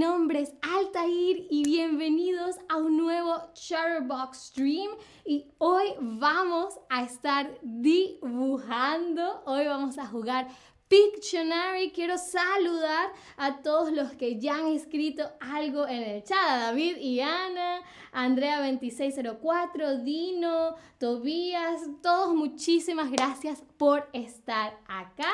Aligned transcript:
nombre 0.00 0.40
es 0.40 0.54
Altair 0.62 1.46
y 1.50 1.62
bienvenidos 1.62 2.56
a 2.70 2.78
un 2.78 2.96
nuevo 2.96 3.34
Chatterbox 3.52 4.46
Stream. 4.46 4.90
Y 5.26 5.44
hoy 5.58 5.88
vamos 6.00 6.72
a 6.88 7.02
estar 7.02 7.58
dibujando, 7.60 9.42
hoy 9.44 9.66
vamos 9.66 9.98
a 9.98 10.06
jugar 10.06 10.48
Pictionary. 10.88 11.90
Quiero 11.90 12.16
saludar 12.16 13.12
a 13.36 13.60
todos 13.60 13.92
los 13.92 14.12
que 14.12 14.40
ya 14.40 14.54
han 14.54 14.68
escrito 14.68 15.30
algo 15.38 15.86
en 15.86 16.02
el 16.02 16.24
chat. 16.24 16.38
David 16.38 16.96
y 16.96 17.20
Ana, 17.20 17.82
Andrea2604, 18.14 20.02
Dino, 20.02 20.76
Tobías, 20.98 21.82
todos 22.02 22.34
muchísimas 22.34 23.10
gracias 23.10 23.62
por 23.76 24.08
estar 24.14 24.78
acá. 24.88 25.30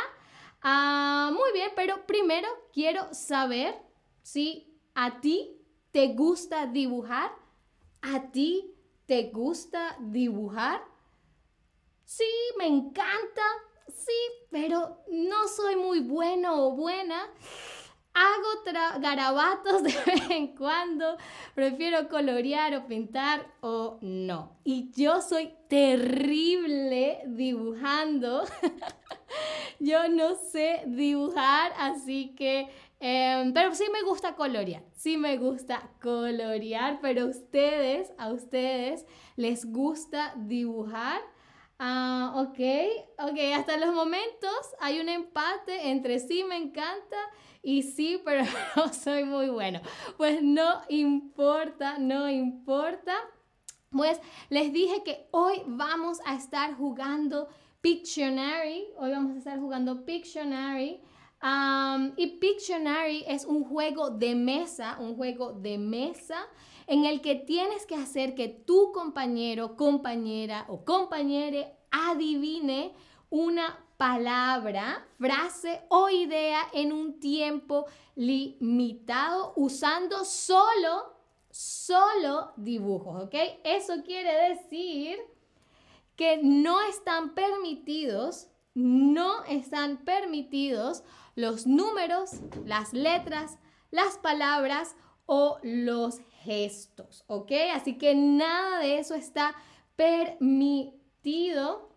Ah, 0.61 1.31
muy 1.33 1.53
bien, 1.53 1.71
pero 1.77 2.05
primero 2.05 2.49
quiero 2.73 3.15
saber 3.15 3.86
si 4.27 4.67
a 4.95 5.21
ti 5.21 5.57
te 5.93 6.09
gusta 6.09 6.67
dibujar. 6.67 7.31
¿A 8.03 8.33
ti 8.33 8.75
te 9.07 9.31
gusta 9.31 9.97
dibujar? 10.01 10.83
Sí, 12.05 12.25
me 12.59 12.67
encanta. 12.67 13.47
Sí, 13.87 14.19
pero 14.51 15.05
no 15.13 15.47
soy 15.47 15.77
muy 15.77 16.01
bueno 16.01 16.67
o 16.67 16.73
buena. 16.73 17.23
Hago 18.15 19.01
garabatos 19.01 19.83
de 19.85 19.93
vez 19.93 20.31
en 20.31 20.57
cuando, 20.57 21.17
prefiero 21.55 22.09
colorear 22.09 22.75
o 22.75 22.87
pintar 22.87 23.47
o 23.61 23.99
no. 24.01 24.57
Y 24.65 24.91
yo 24.91 25.23
soy 25.23 25.55
terrible 25.69 27.23
dibujando. 27.27 28.45
yo 29.79 30.09
no 30.09 30.35
sé 30.35 30.83
dibujar, 30.87 31.73
así 31.79 32.35
que... 32.35 32.69
Em, 32.99 33.53
pero 33.53 33.75
sí 33.75 33.85
me 33.93 34.03
gusta 34.03 34.35
colorear, 34.37 34.83
sí 34.93 35.19
me 35.19 35.37
gusta 35.37 35.91
colorear, 36.01 36.99
pero 37.03 37.27
ustedes, 37.27 38.13
a 38.17 38.33
ustedes 38.33 39.07
les 39.37 39.71
gusta 39.71 40.35
dibujar. 40.37 41.21
Ah, 41.79 42.33
ok, 42.37 42.59
ok, 43.19 43.39
hasta 43.55 43.77
los 43.77 43.95
momentos 43.95 44.57
hay 44.81 44.99
un 44.99 45.11
empate 45.11 45.91
entre 45.91 46.19
sí 46.21 46.43
me 46.45 46.57
encanta 46.57 47.19
y 47.63 47.83
sí, 47.83 48.21
pero 48.25 48.45
no 48.77 48.93
soy 48.95 49.25
muy 49.25 49.49
bueno. 49.49 49.81
Pues 50.17 50.43
no 50.43 50.81
importa, 50.89 51.99
no 51.99 52.31
importa. 52.31 53.15
Pues 53.91 54.21
les 54.49 54.73
dije 54.73 55.03
que 55.05 55.29
hoy 55.33 55.63
vamos 55.67 56.19
a 56.25 56.35
estar 56.35 56.75
jugando 56.75 57.49
Pictionary. 57.81 58.87
Hoy 58.99 59.11
vamos 59.11 59.35
a 59.35 59.39
estar 59.39 59.59
jugando 59.59 60.05
Pictionary. 60.05 61.03
Y 62.17 62.27
Pictionary 62.39 63.25
es 63.29 63.45
un 63.45 63.65
juego 63.65 64.11
de 64.11 64.35
mesa, 64.35 64.97
un 65.01 65.17
juego 65.17 65.53
de 65.53 65.79
mesa 65.79 66.47
en 66.87 67.05
el 67.05 67.21
que 67.21 67.35
tienes 67.35 67.85
que 67.87 67.97
hacer 67.97 68.35
que 68.35 68.49
tu 68.49 68.93
compañero, 68.93 69.77
compañera 69.77 70.65
o 70.69 70.85
compañere 70.85 71.77
adivine 71.91 72.95
una 73.29 73.79
palabra, 73.97 75.07
frase 75.19 75.83
o 75.89 76.09
idea 76.09 76.61
en 76.73 76.93
un 76.93 77.19
tiempo 77.19 77.87
limitado 78.15 79.53
usando 79.57 80.25
solo, 80.25 81.15
solo 81.51 82.53
dibujos, 82.57 83.25
¿ok? 83.25 83.35
Eso 83.65 84.03
quiere 84.05 84.51
decir 84.51 85.19
que 86.15 86.41
no 86.43 86.81
están 86.83 87.35
permitidos, 87.35 88.49
no 88.75 89.45
están 89.45 90.05
permitidos 90.05 91.03
los 91.37 91.67
números, 91.67 92.41
las 92.65 92.93
letras, 92.93 93.59
las 93.93 94.19
palabras 94.19 94.97
o 95.27 95.59
los 95.63 96.19
gestos, 96.43 97.25
¿ok? 97.29 97.53
Así 97.75 97.99
que 97.99 98.15
nada 98.15 98.81
de 98.81 98.99
eso 98.99 99.15
está 99.15 99.55
permitido 99.97 101.91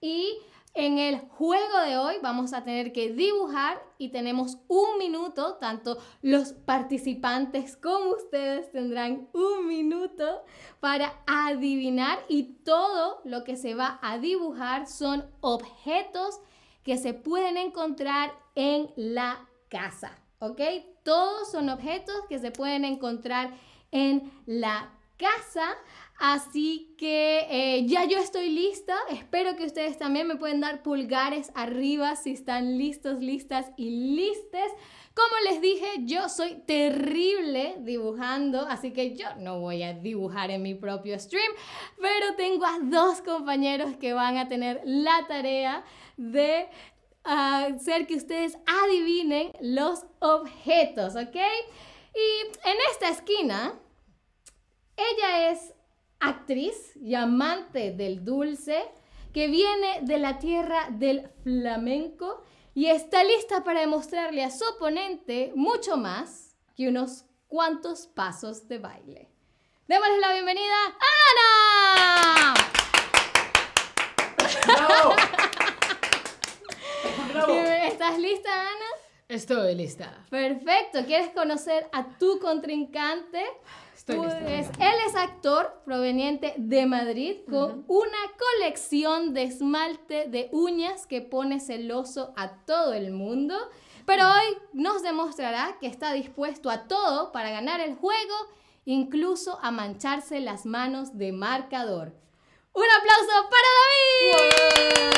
y 0.00 0.36
en 0.74 0.98
el 0.98 1.18
juego 1.20 1.80
de 1.84 1.98
hoy 1.98 2.14
vamos 2.22 2.54
a 2.54 2.64
tener 2.64 2.92
que 2.92 3.12
dibujar 3.12 3.82
y 3.98 4.08
tenemos 4.08 4.56
un 4.68 4.96
minuto, 4.98 5.56
tanto 5.56 5.98
los 6.22 6.54
participantes 6.54 7.76
como 7.76 8.12
ustedes 8.12 8.72
tendrán 8.72 9.28
un 9.34 9.66
minuto 9.66 10.44
para 10.80 11.22
adivinar 11.26 12.20
y 12.26 12.54
todo 12.64 13.20
lo 13.24 13.44
que 13.44 13.56
se 13.56 13.74
va 13.74 13.98
a 14.00 14.16
dibujar 14.16 14.86
son 14.86 15.26
objetos 15.40 16.40
que 16.82 16.98
se 16.98 17.14
pueden 17.14 17.56
encontrar 17.56 18.32
en 18.54 18.90
la 18.96 19.48
casa, 19.68 20.18
¿ok? 20.38 20.60
Todos 21.04 21.50
son 21.50 21.68
objetos 21.68 22.14
que 22.28 22.38
se 22.38 22.50
pueden 22.50 22.84
encontrar 22.84 23.52
en 23.90 24.32
la 24.46 24.90
casa. 25.16 25.76
Así 26.18 26.94
que 26.98 27.46
eh, 27.50 27.86
ya 27.86 28.04
yo 28.04 28.18
estoy 28.18 28.50
lista. 28.50 28.94
Espero 29.10 29.56
que 29.56 29.64
ustedes 29.64 29.98
también 29.98 30.28
me 30.28 30.36
pueden 30.36 30.60
dar 30.60 30.82
pulgares 30.82 31.50
arriba 31.54 32.14
si 32.16 32.32
están 32.32 32.78
listos, 32.78 33.20
listas 33.20 33.66
y 33.76 34.14
listes. 34.16 34.72
Como 35.14 35.50
les 35.50 35.60
dije, 35.60 35.86
yo 36.04 36.28
soy 36.28 36.54
terrible 36.66 37.76
dibujando, 37.80 38.60
así 38.60 38.92
que 38.92 39.14
yo 39.14 39.26
no 39.36 39.60
voy 39.60 39.82
a 39.82 39.92
dibujar 39.92 40.50
en 40.50 40.62
mi 40.62 40.74
propio 40.74 41.18
stream, 41.18 41.52
pero 42.00 42.34
tengo 42.36 42.64
a 42.64 42.78
dos 42.80 43.20
compañeros 43.20 43.96
que 43.98 44.14
van 44.14 44.38
a 44.38 44.48
tener 44.48 44.80
la 44.84 45.26
tarea 45.28 45.84
de 46.16 46.66
ah, 47.24 47.68
hacer 47.74 48.06
que 48.06 48.16
ustedes 48.16 48.56
adivinen 48.66 49.52
los 49.60 50.06
objetos, 50.20 51.14
¿ok? 51.16 51.36
Y 52.14 52.68
en 52.68 52.76
esta 52.90 53.10
esquina, 53.10 53.78
ella 54.96 55.50
es 55.50 55.74
actriz 56.20 56.96
y 56.96 57.14
amante 57.14 57.92
del 57.92 58.24
dulce 58.24 58.82
que 59.34 59.48
viene 59.48 60.00
de 60.02 60.18
la 60.18 60.38
tierra 60.38 60.88
del 60.90 61.28
flamenco 61.42 62.42
y 62.74 62.86
está 62.86 63.22
lista 63.22 63.64
para 63.64 63.80
demostrarle 63.80 64.44
a 64.44 64.50
su 64.50 64.64
oponente 64.64 65.52
mucho 65.54 65.96
más 65.96 66.56
que 66.76 66.88
unos 66.88 67.24
cuantos 67.48 68.06
pasos 68.06 68.66
de 68.68 68.78
baile. 68.78 69.28
Démosle 69.86 70.20
la 70.20 70.32
bienvenida 70.32 70.74
a 70.86 71.10
Ana. 71.32 72.54
¡Bravo! 74.66 75.14
¡Bravo! 77.32 77.52
¿Estás 77.52 78.18
lista, 78.18 78.50
Ana? 78.52 78.86
Estoy 79.28 79.74
lista. 79.74 80.24
Perfecto. 80.30 81.04
¿Quieres 81.04 81.30
conocer 81.30 81.88
a 81.92 82.16
tu 82.18 82.38
contrincante? 82.38 83.44
Él 84.08 84.94
es 85.06 85.14
actor 85.14 85.82
proveniente 85.84 86.54
de 86.56 86.86
Madrid 86.86 87.36
con 87.48 87.84
una 87.86 88.18
colección 88.58 89.32
de 89.34 89.44
esmalte 89.44 90.26
de 90.28 90.48
uñas 90.52 91.06
que 91.06 91.20
pone 91.20 91.60
celoso 91.60 92.32
a 92.36 92.64
todo 92.64 92.94
el 92.94 93.12
mundo. 93.12 93.56
Pero 94.04 94.26
hoy 94.26 94.58
nos 94.72 95.02
demostrará 95.02 95.76
que 95.80 95.86
está 95.86 96.12
dispuesto 96.12 96.70
a 96.70 96.88
todo 96.88 97.30
para 97.30 97.50
ganar 97.50 97.80
el 97.80 97.94
juego, 97.94 98.34
incluso 98.84 99.60
a 99.62 99.70
mancharse 99.70 100.40
las 100.40 100.66
manos 100.66 101.16
de 101.16 101.30
marcador. 101.32 102.12
¡Un 102.72 102.84
aplauso 102.98 103.32
para 103.50 103.68
David! 104.32 105.12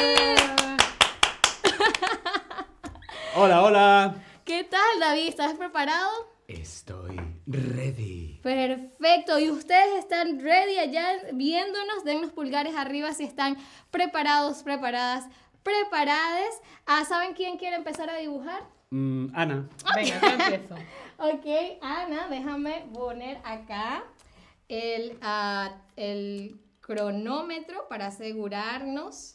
hola, 3.36 3.62
hola. 3.62 4.14
¿Qué 4.44 4.64
tal, 4.64 5.00
David? 5.00 5.28
¿Estás 5.28 5.54
preparado? 5.54 6.10
Estoy 6.46 7.33
ready. 7.46 8.40
Perfecto, 8.42 9.38
y 9.38 9.50
ustedes 9.50 9.98
están 9.98 10.40
ready 10.40 10.78
allá 10.78 11.06
viéndonos, 11.32 12.04
den 12.04 12.22
los 12.22 12.32
pulgares 12.32 12.74
arriba 12.74 13.12
si 13.12 13.24
están 13.24 13.56
preparados, 13.90 14.62
preparadas, 14.62 15.26
preparadas. 15.62 16.60
Ah, 16.86 17.04
¿Saben 17.04 17.34
quién 17.34 17.58
quiere 17.58 17.76
empezar 17.76 18.10
a 18.10 18.16
dibujar? 18.16 18.62
Mm, 18.90 19.26
Ana. 19.34 19.68
Venga, 19.94 20.20
yo 20.20 20.28
empiezo. 20.28 20.74
ok, 21.18 21.78
Ana, 21.82 22.28
déjame 22.28 22.84
poner 22.92 23.38
acá 23.44 24.04
el, 24.68 25.18
ah, 25.22 25.72
el 25.96 26.60
cronómetro 26.80 27.88
para 27.88 28.08
asegurarnos 28.08 29.33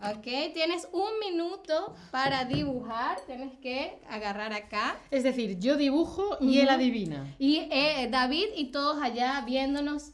Ok, 0.00 0.52
tienes 0.54 0.88
un 0.92 1.18
minuto 1.18 1.96
para 2.12 2.44
dibujar. 2.44 3.18
Tienes 3.26 3.56
que 3.58 3.98
agarrar 4.08 4.52
acá. 4.52 4.96
Es 5.10 5.24
decir, 5.24 5.58
yo 5.58 5.76
dibujo 5.76 6.38
y 6.40 6.60
él 6.60 6.68
adivina. 6.68 7.34
Y 7.38 7.68
eh, 7.70 8.08
David 8.10 8.46
y 8.56 8.70
todos 8.70 9.02
allá 9.02 9.42
viéndonos 9.44 10.12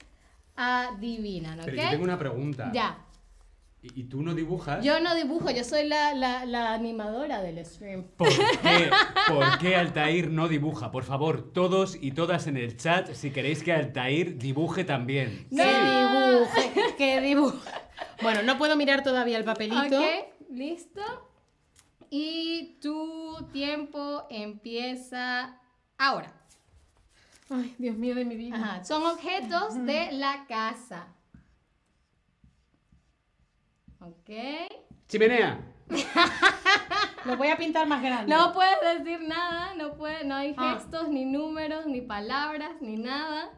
adivinan, 0.57 1.61
¿ok? 1.61 1.67
Pero 1.67 1.83
yo 1.83 1.91
tengo 1.91 2.05
una 2.05 2.19
pregunta. 2.19 2.71
Ya. 2.73 2.99
¿Y, 3.83 4.05
tú 4.05 4.23
no 4.23 4.35
dibujas? 4.35 4.83
Yo 4.83 4.99
no 5.01 5.15
dibujo, 5.15 5.51
yo 5.51 5.63
soy 5.63 5.87
la, 5.87 6.15
la, 6.15 6.73
animadora 6.73 7.43
del 7.43 7.63
stream. 7.67 8.05
¿Por 8.17 8.31
qué? 8.31 8.91
¿Por 9.29 9.59
qué 9.59 9.77
Altair 9.77 10.31
no 10.31 10.49
dibuja? 10.49 10.91
Por 10.91 11.05
favor, 11.05 11.53
todos 11.53 11.99
y 12.01 12.13
todas 12.13 12.47
en 12.47 12.57
el 12.57 12.79
chat, 12.79 13.13
si 13.13 13.31
queréis 13.31 13.63
que 13.63 13.75
Altair 13.75 14.39
dibuje 14.39 14.85
también. 14.85 15.47
No 15.51 15.65
dibuje, 15.65 16.97
que 16.97 17.21
dibuje. 17.21 17.84
Bueno, 18.23 18.43
no 18.43 18.59
puedo 18.59 18.77
mirar 18.77 19.03
todavía 19.03 19.37
el 19.39 19.45
papelito. 19.45 19.99
Ok, 20.01 20.51
listo. 20.51 21.01
Y 22.11 22.79
tu 22.81 23.49
tiempo 23.53 24.27
empieza 24.31 25.61
ahora. 25.99 26.33
Ay, 27.51 27.75
Dios 27.79 27.97
mío 27.97 28.15
de 28.15 28.25
mi 28.25 28.37
vida. 28.37 28.57
Ajá, 28.57 28.85
son 28.85 29.05
objetos 29.05 29.85
de 29.85 30.13
la 30.13 30.47
casa. 30.47 31.09
Ok. 34.01 34.31
Chimenea. 35.09 35.61
Lo 37.25 37.37
voy 37.37 37.49
a 37.49 37.57
pintar 37.57 37.87
más 37.87 38.03
grande. 38.03 38.35
No 38.35 38.53
puedes 38.53 38.99
decir 38.99 39.21
nada, 39.27 39.75
no, 39.75 39.95
puede, 39.95 40.25
no 40.25 40.35
hay 40.37 40.55
Ah. 40.59 40.75
gestos, 40.75 41.09
ni 41.09 41.25
números, 41.25 41.87
ni 41.87 42.01
palabras, 42.03 42.73
ni 42.81 42.97
nada. 42.97 43.51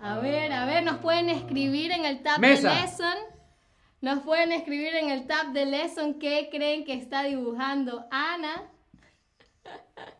A 0.00 0.18
ver, 0.18 0.52
a 0.52 0.64
ver, 0.66 0.82
nos 0.82 0.96
pueden 0.98 1.28
escribir 1.30 1.92
en 1.92 2.04
el 2.04 2.22
tab 2.22 2.40
Mesa. 2.40 2.70
de 2.74 2.80
lesson. 2.80 3.14
Nos 4.02 4.24
pueden 4.24 4.50
escribir 4.50 4.96
en 4.96 5.10
el 5.10 5.28
tab 5.28 5.52
de 5.52 5.64
lesson 5.64 6.18
qué 6.18 6.48
creen 6.50 6.84
que 6.84 6.92
está 6.92 7.22
dibujando 7.22 8.04
Ana. 8.10 8.64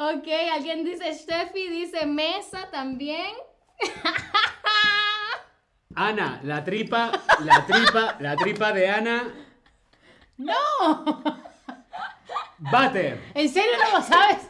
Ok, 0.00 0.28
alguien 0.52 0.84
dice 0.84 1.12
Steffi, 1.12 1.68
dice 1.68 2.06
mesa 2.06 2.70
también. 2.70 3.34
Ana, 5.96 6.38
la 6.44 6.62
tripa, 6.62 7.10
la 7.40 7.66
tripa, 7.66 8.16
la 8.20 8.36
tripa 8.36 8.72
de 8.72 8.88
Ana. 8.88 9.24
¡No! 10.36 10.54
Butter. 12.58 13.20
¿En 13.34 13.48
serio 13.48 13.72
no 13.82 13.98
lo 13.98 14.04
sabes? 14.04 14.48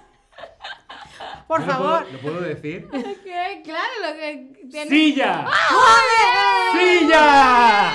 Por 1.49 1.61
¿No 1.61 1.67
lo 1.67 1.73
favor. 1.73 2.03
puedo- 2.05 2.13
¿Lo 2.13 2.19
puedo 2.21 2.41
decir? 2.43 2.87
Ok, 2.93 3.65
claro, 3.65 3.93
lo 4.07 4.13
que 4.21 4.47
tiene. 4.71 4.89
¡Silla! 4.91 5.45
¡Joder! 5.71 6.73
¡Silla! 6.97 7.95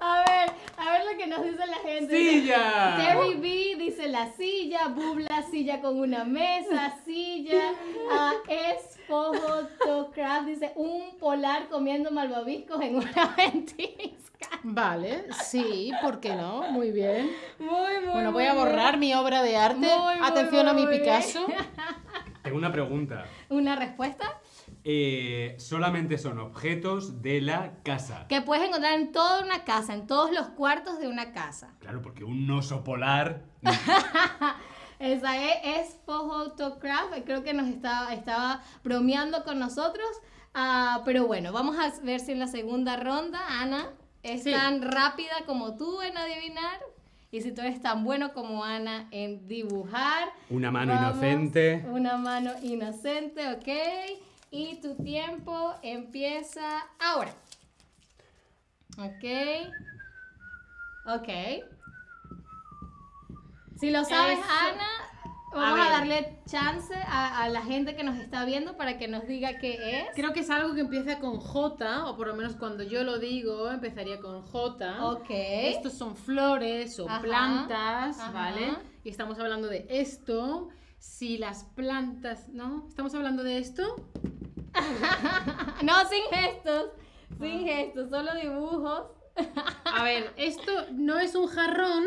A 0.00 0.24
ver, 0.26 0.50
a 0.78 0.90
ver 0.92 0.98
lo 1.00 1.04
que 1.16 1.26
nos 1.26 1.42
dice 1.44 1.66
la 1.66 1.76
gente. 1.78 2.16
¡Silla! 2.16 2.94
Terry 2.96 3.34
B 3.34 3.76
dice 3.84 4.08
la 4.08 4.30
silla, 4.32 4.88
Bubla 4.88 5.42
silla 5.50 5.80
con 5.80 5.98
una 5.98 6.24
mesa, 6.24 6.94
silla, 7.04 7.72
ah, 8.12 8.32
es 8.48 8.98
Photocraft 9.06 10.46
dice 10.46 10.72
un 10.76 11.16
polar 11.18 11.68
comiendo 11.68 12.10
malvaviscos 12.10 12.80
en 12.82 12.96
una 12.96 13.34
ventisca. 13.36 14.16
Vale, 14.62 15.26
sí, 15.44 15.90
¿por 16.02 16.20
qué 16.20 16.34
no? 16.34 16.70
Muy 16.70 16.90
bien. 16.90 17.30
Muy, 17.58 17.70
muy 18.04 18.12
Bueno, 18.12 18.32
voy 18.32 18.42
muy 18.44 18.46
a 18.46 18.52
bien. 18.52 18.64
borrar 18.64 18.98
mi 18.98 19.14
obra 19.14 19.42
de 19.42 19.56
arte. 19.56 19.78
Muy, 19.78 20.16
muy, 20.18 20.28
Atención 20.28 20.68
a 20.68 20.72
mi 20.72 20.82
muy 20.82 20.90
bien. 20.90 21.02
Picasso. 21.02 21.46
Tengo 22.42 22.58
una 22.58 22.70
pregunta. 22.72 23.24
¿Una 23.48 23.76
respuesta? 23.76 24.40
Eh, 24.88 25.56
solamente 25.58 26.16
son 26.16 26.38
objetos 26.38 27.20
de 27.20 27.40
la 27.40 27.72
casa. 27.82 28.26
Que 28.28 28.40
puedes 28.40 28.68
encontrar 28.68 28.94
en 28.94 29.10
toda 29.10 29.42
una 29.42 29.64
casa, 29.64 29.94
en 29.94 30.06
todos 30.06 30.30
los 30.30 30.46
cuartos 30.50 31.00
de 31.00 31.08
una 31.08 31.32
casa. 31.32 31.74
Claro, 31.80 32.00
porque 32.02 32.22
un 32.22 32.48
oso 32.52 32.84
polar. 32.84 33.42
Esa 35.00 35.36
es, 35.42 35.56
es 35.88 35.96
Photocraft, 36.06 37.14
creo 37.24 37.42
que 37.42 37.52
nos 37.52 37.66
estaba, 37.68 38.14
estaba 38.14 38.62
bromeando 38.84 39.42
con 39.42 39.58
nosotros. 39.58 40.06
Ah, 40.54 41.02
pero 41.04 41.26
bueno, 41.26 41.52
vamos 41.52 41.76
a 41.78 41.92
ver 42.04 42.20
si 42.20 42.30
en 42.32 42.38
la 42.38 42.46
segunda 42.46 42.96
ronda 42.96 43.40
Ana 43.60 43.88
es 44.22 44.44
Sí. 44.44 44.52
tan 44.52 44.82
rápida 44.82 45.32
como 45.46 45.76
tú 45.76 46.00
en 46.00 46.16
adivinar 46.16 46.78
y 47.32 47.40
si 47.42 47.50
tú 47.52 47.60
eres 47.60 47.82
tan 47.82 48.04
bueno 48.04 48.32
como 48.32 48.62
Ana 48.64 49.08
en 49.10 49.46
dibujar. 49.48 50.28
Una 50.48 50.70
mano 50.70 50.94
Vamos, 50.94 51.10
inocente. 51.16 51.84
Una 51.90 52.16
mano 52.16 52.52
inocente, 52.62 53.48
ok. 53.52 53.68
Y 54.50 54.80
tu 54.80 54.94
tiempo 54.96 55.74
empieza 55.82 56.86
ahora. 56.98 57.34
Ok. 58.98 59.24
Ok. 61.06 61.28
Si 63.78 63.90
lo 63.90 64.04
sabes, 64.04 64.38
Eso. 64.38 64.48
Ana, 64.48 64.88
vamos 65.52 65.86
a, 65.86 65.90
darle 65.90 66.40
chance 66.46 66.94
a, 66.94 67.42
a 67.42 67.48
la 67.50 67.62
gente 67.62 67.94
que 67.94 68.04
nos 68.04 68.16
está 68.16 68.44
viendo 68.46 68.76
para 68.76 68.96
que 68.96 69.06
nos 69.06 69.26
diga 69.26 69.58
qué 69.58 70.00
es. 70.00 70.06
Creo 70.14 70.32
que 70.32 70.40
es 70.40 70.48
algo 70.50 70.74
que 70.74 70.80
empieza 70.80 71.18
con 71.18 71.38
J, 71.38 72.06
o 72.06 72.16
por 72.16 72.28
lo 72.28 72.34
menos 72.34 72.54
cuando 72.56 72.82
yo 72.84 73.04
lo 73.04 73.18
digo, 73.18 73.70
empezaría 73.70 74.20
con 74.20 74.42
J. 74.42 75.04
Ok. 75.04 75.26
Estos 75.28 75.92
son 75.92 76.16
flores 76.16 76.98
o 76.98 77.08
Ajá, 77.08 77.20
plantas, 77.20 78.18
ajá. 78.18 78.32
¿vale? 78.32 78.76
Y 79.04 79.10
estamos 79.10 79.38
hablando 79.38 79.68
de 79.68 79.86
esto. 79.90 80.68
Si 80.98 81.36
las 81.36 81.64
plantas, 81.64 82.48
¿no? 82.48 82.86
¿Estamos 82.88 83.14
hablando 83.14 83.42
de 83.44 83.58
esto? 83.58 83.96
No, 85.82 86.08
sin 86.08 86.24
gestos. 86.30 86.90
Sin 87.40 87.64
gestos, 87.66 88.10
solo 88.10 88.34
dibujos. 88.34 89.10
A 89.84 90.04
ver, 90.04 90.32
esto 90.36 90.72
no 90.92 91.18
es 91.18 91.34
un 91.34 91.46
jarrón. 91.46 92.04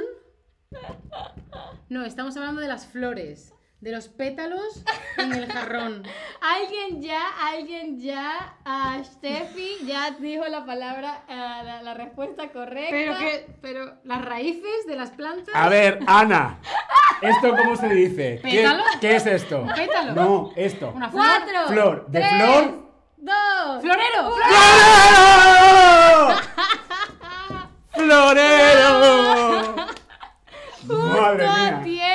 No, 1.89 2.05
estamos 2.05 2.35
hablando 2.37 2.61
de 2.61 2.67
las 2.67 2.87
flores, 2.87 3.53
de 3.81 3.91
los 3.91 4.09
pétalos 4.09 4.83
en 5.17 5.33
el 5.33 5.51
jarrón. 5.51 6.03
Alguien 6.41 7.01
ya, 7.01 7.21
alguien 7.47 7.99
ya, 7.99 8.55
a 8.65 9.01
Steffi 9.03 9.77
ya 9.85 10.11
dijo 10.11 10.45
la 10.47 10.65
palabra, 10.65 11.23
ah, 11.29 11.61
la, 11.63 11.81
la 11.83 11.93
respuesta 11.93 12.51
correcta. 12.51 12.89
Pero 12.91 13.17
que, 13.17 13.47
pero 13.61 13.93
las 14.03 14.23
raíces 14.23 14.85
de 14.87 14.95
las 14.95 15.11
plantas. 15.11 15.53
A 15.55 15.69
ver, 15.69 15.99
Ana. 16.07 16.59
¿Esto 17.21 17.55
cómo 17.55 17.75
se 17.75 17.89
dice? 17.89 18.39
¿Qué, 18.43 18.57
¿Pétalo? 18.59 18.83
qué 19.01 19.15
es 19.15 19.25
esto? 19.25 19.65
pétalo? 19.75 20.13
No, 20.13 20.51
esto. 20.55 20.91
Una 20.95 21.09
flor. 21.09 21.25
Cuatro. 21.25 21.67
Flor. 21.67 22.05
¿De 22.07 22.19
tres, 22.19 22.31
flor? 22.31 22.89
Dos. 23.17 23.81
¡Florero! 23.81 24.31
¡Florero! 27.91 29.75
Justo 30.87 31.21
Madre 31.21 31.45
a 31.45 31.71
mía. 31.83 32.08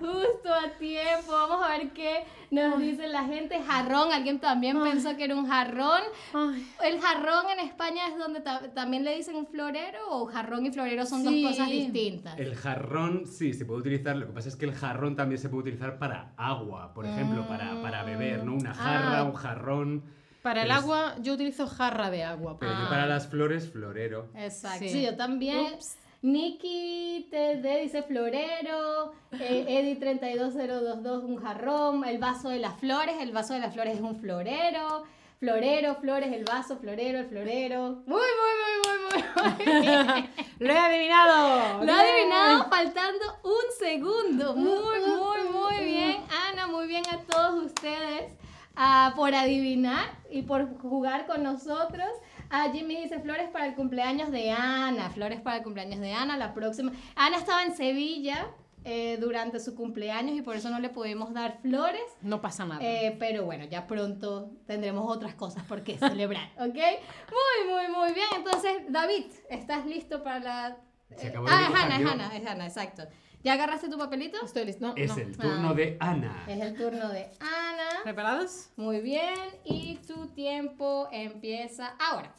Justo 0.00 0.52
a 0.52 0.70
tiempo. 0.78 1.30
Vamos 1.32 1.62
a 1.64 1.68
ver 1.78 1.90
qué 1.90 2.24
nos 2.50 2.78
dice 2.80 3.06
la 3.08 3.24
gente. 3.24 3.60
Jarrón, 3.62 4.12
alguien 4.12 4.40
también 4.40 4.82
pensó 4.82 5.16
que 5.16 5.24
era 5.24 5.36
un 5.36 5.46
jarrón. 5.46 6.00
Ay, 6.34 6.66
¿El 6.84 7.00
jarrón 7.00 7.46
en 7.52 7.60
España 7.60 8.08
es 8.08 8.18
donde 8.18 8.40
ta- 8.40 8.72
también 8.74 9.04
le 9.04 9.14
dicen 9.16 9.36
un 9.36 9.46
florero 9.46 9.98
o 10.10 10.26
jarrón 10.26 10.66
y 10.66 10.70
florero 10.72 11.06
son 11.06 11.22
Sí. 11.24 11.42
dos 11.42 11.52
cosas 11.52 11.68
distintas? 11.70 12.38
El 12.38 12.56
jarrón 12.56 13.26
sí 13.26 13.52
se 13.52 13.64
puede 13.64 13.80
utilizar, 13.80 14.16
lo 14.16 14.26
que 14.26 14.32
pasa 14.32 14.48
es 14.48 14.56
que 14.56 14.64
el 14.64 14.74
jarrón 14.74 15.14
también 15.16 15.38
se 15.40 15.48
puede 15.48 15.62
utilizar 15.62 15.98
para 15.98 16.32
agua, 16.36 16.92
por 16.94 17.06
ejemplo, 17.06 17.46
para, 17.46 17.80
para 17.82 18.02
beber, 18.02 18.44
¿no? 18.44 18.54
Una 18.54 18.74
jarra, 18.74 19.18
Ah. 19.20 19.24
un 19.24 19.34
jarrón. 19.34 20.20
Para 20.42 20.62
el 20.62 20.70
agua, 20.70 21.16
yo 21.20 21.34
utilizo 21.34 21.66
jarra 21.66 22.10
de 22.10 22.24
agua. 22.24 22.56
Pero 22.58 22.72
yo 22.72 22.88
para 22.88 23.04
las 23.06 23.28
flores, 23.28 23.70
florero. 23.70 24.28
Exacto. 24.34 24.78
Sí. 24.78 24.88
Sí, 24.88 25.02
yo 25.04 25.14
también. 25.14 25.74
Ups. 25.74 25.98
Nikki 26.22 27.28
TD 27.30 27.80
dice 27.80 28.02
florero, 28.02 29.12
eh, 29.32 29.96
Eddie32022 30.00 31.24
un 31.24 31.36
jarrón, 31.36 32.04
el 32.04 32.18
vaso 32.18 32.50
de 32.50 32.58
las 32.58 32.78
flores, 32.78 33.16
el 33.20 33.32
vaso 33.32 33.54
de 33.54 33.60
las 33.60 33.72
flores 33.72 33.94
es 33.94 34.02
un 34.02 34.16
florero, 34.20 35.04
florero, 35.38 35.94
flores, 35.94 36.30
el 36.32 36.44
vaso, 36.44 36.76
florero, 36.76 37.20
el 37.20 37.26
florero. 37.26 38.02
Muy, 38.06 38.20
muy, 38.38 38.52
muy, 38.60 38.74
muy, 38.84 39.64
muy, 39.64 39.64
muy 39.64 39.80
bien. 39.80 40.30
¡Lo 40.58 40.72
he 40.72 40.78
adivinado! 40.78 41.84
Lo 41.84 41.92
ha 41.92 42.00
adivinado 42.00 42.68
faltando 42.68 43.24
un 43.42 43.78
segundo. 43.78 44.54
Muy, 44.56 45.00
muy, 45.00 45.48
muy 45.50 45.84
bien, 45.86 46.22
Ana, 46.50 46.66
muy 46.66 46.86
bien 46.86 47.02
a 47.10 47.16
todos 47.22 47.64
ustedes 47.64 48.34
ah, 48.76 49.14
por 49.16 49.34
adivinar 49.34 50.10
y 50.30 50.42
por 50.42 50.78
jugar 50.80 51.26
con 51.26 51.42
nosotros. 51.42 52.10
Ah, 52.50 52.68
Jimmy 52.72 52.96
dice 52.96 53.20
flores 53.20 53.48
para 53.48 53.66
el 53.66 53.74
cumpleaños 53.74 54.30
de 54.32 54.50
Ana. 54.50 55.08
Flores 55.10 55.40
para 55.40 55.58
el 55.58 55.62
cumpleaños 55.62 56.00
de 56.00 56.12
Ana. 56.12 56.36
La 56.36 56.52
próxima. 56.52 56.92
Ana 57.14 57.36
estaba 57.36 57.62
en 57.62 57.76
Sevilla 57.76 58.50
eh, 58.84 59.18
durante 59.20 59.60
su 59.60 59.76
cumpleaños 59.76 60.36
y 60.36 60.42
por 60.42 60.56
eso 60.56 60.68
no 60.68 60.80
le 60.80 60.88
pudimos 60.88 61.32
dar 61.32 61.60
flores. 61.60 62.02
No 62.22 62.40
pasa 62.40 62.64
nada. 62.64 62.80
Eh, 62.82 63.14
pero 63.18 63.44
bueno, 63.44 63.66
ya 63.66 63.86
pronto 63.86 64.50
tendremos 64.66 65.04
otras 65.08 65.34
cosas 65.34 65.62
por 65.64 65.82
qué 65.82 65.96
celebrar, 65.98 66.50
¿ok? 66.56 66.74
Muy, 66.74 67.68
muy, 67.68 67.88
muy 67.94 68.12
bien. 68.14 68.28
Entonces, 68.34 68.82
David, 68.88 69.26
¿estás 69.48 69.86
listo 69.86 70.24
para 70.24 70.40
la... 70.40 70.76
Se 71.16 71.28
acabó 71.28 71.46
de 71.46 71.52
ah, 71.52 71.68
es 71.68 71.84
Ana, 71.84 71.96
es. 71.98 72.06
Ana, 72.06 72.36
es 72.36 72.46
Ana, 72.46 72.66
exacto. 72.66 73.02
¿Ya 73.42 73.54
agarraste 73.54 73.88
tu 73.88 73.96
papelito? 73.96 74.44
Estoy 74.44 74.66
listo. 74.66 74.86
No, 74.86 74.94
Es 74.96 75.16
no. 75.16 75.22
el 75.22 75.36
turno 75.36 75.70
Ah. 75.70 75.74
de 75.74 75.96
Ana. 76.00 76.44
Es 76.46 76.60
el 76.60 76.76
turno 76.76 77.08
de 77.08 77.30
Ana. 77.40 78.02
¿Preparados? 78.04 78.70
Muy 78.76 79.00
bien. 79.00 79.34
Y 79.64 79.96
tu 80.06 80.26
tiempo 80.28 81.08
empieza 81.10 81.94
ahora. 81.98 82.32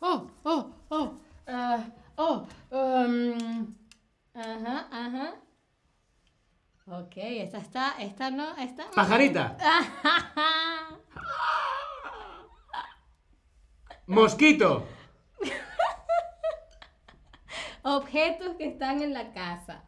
Oh, 0.00 0.30
oh, 0.44 0.70
oh. 0.90 1.14
ah, 1.46 1.84
oh, 2.16 2.46
um, 2.70 3.74
Ajá, 4.34 4.88
ajá. 4.90 5.34
Ok, 6.86 7.12
esta 7.16 7.58
está, 7.58 7.94
esta 8.00 8.30
no, 8.30 8.56
esta... 8.56 8.90
Pajarita. 8.90 9.56
Mosquito. 14.06 14.86
Objetos 17.82 18.56
que 18.56 18.66
están 18.66 19.02
en 19.02 19.14
la 19.14 19.32
casa. 19.32 19.84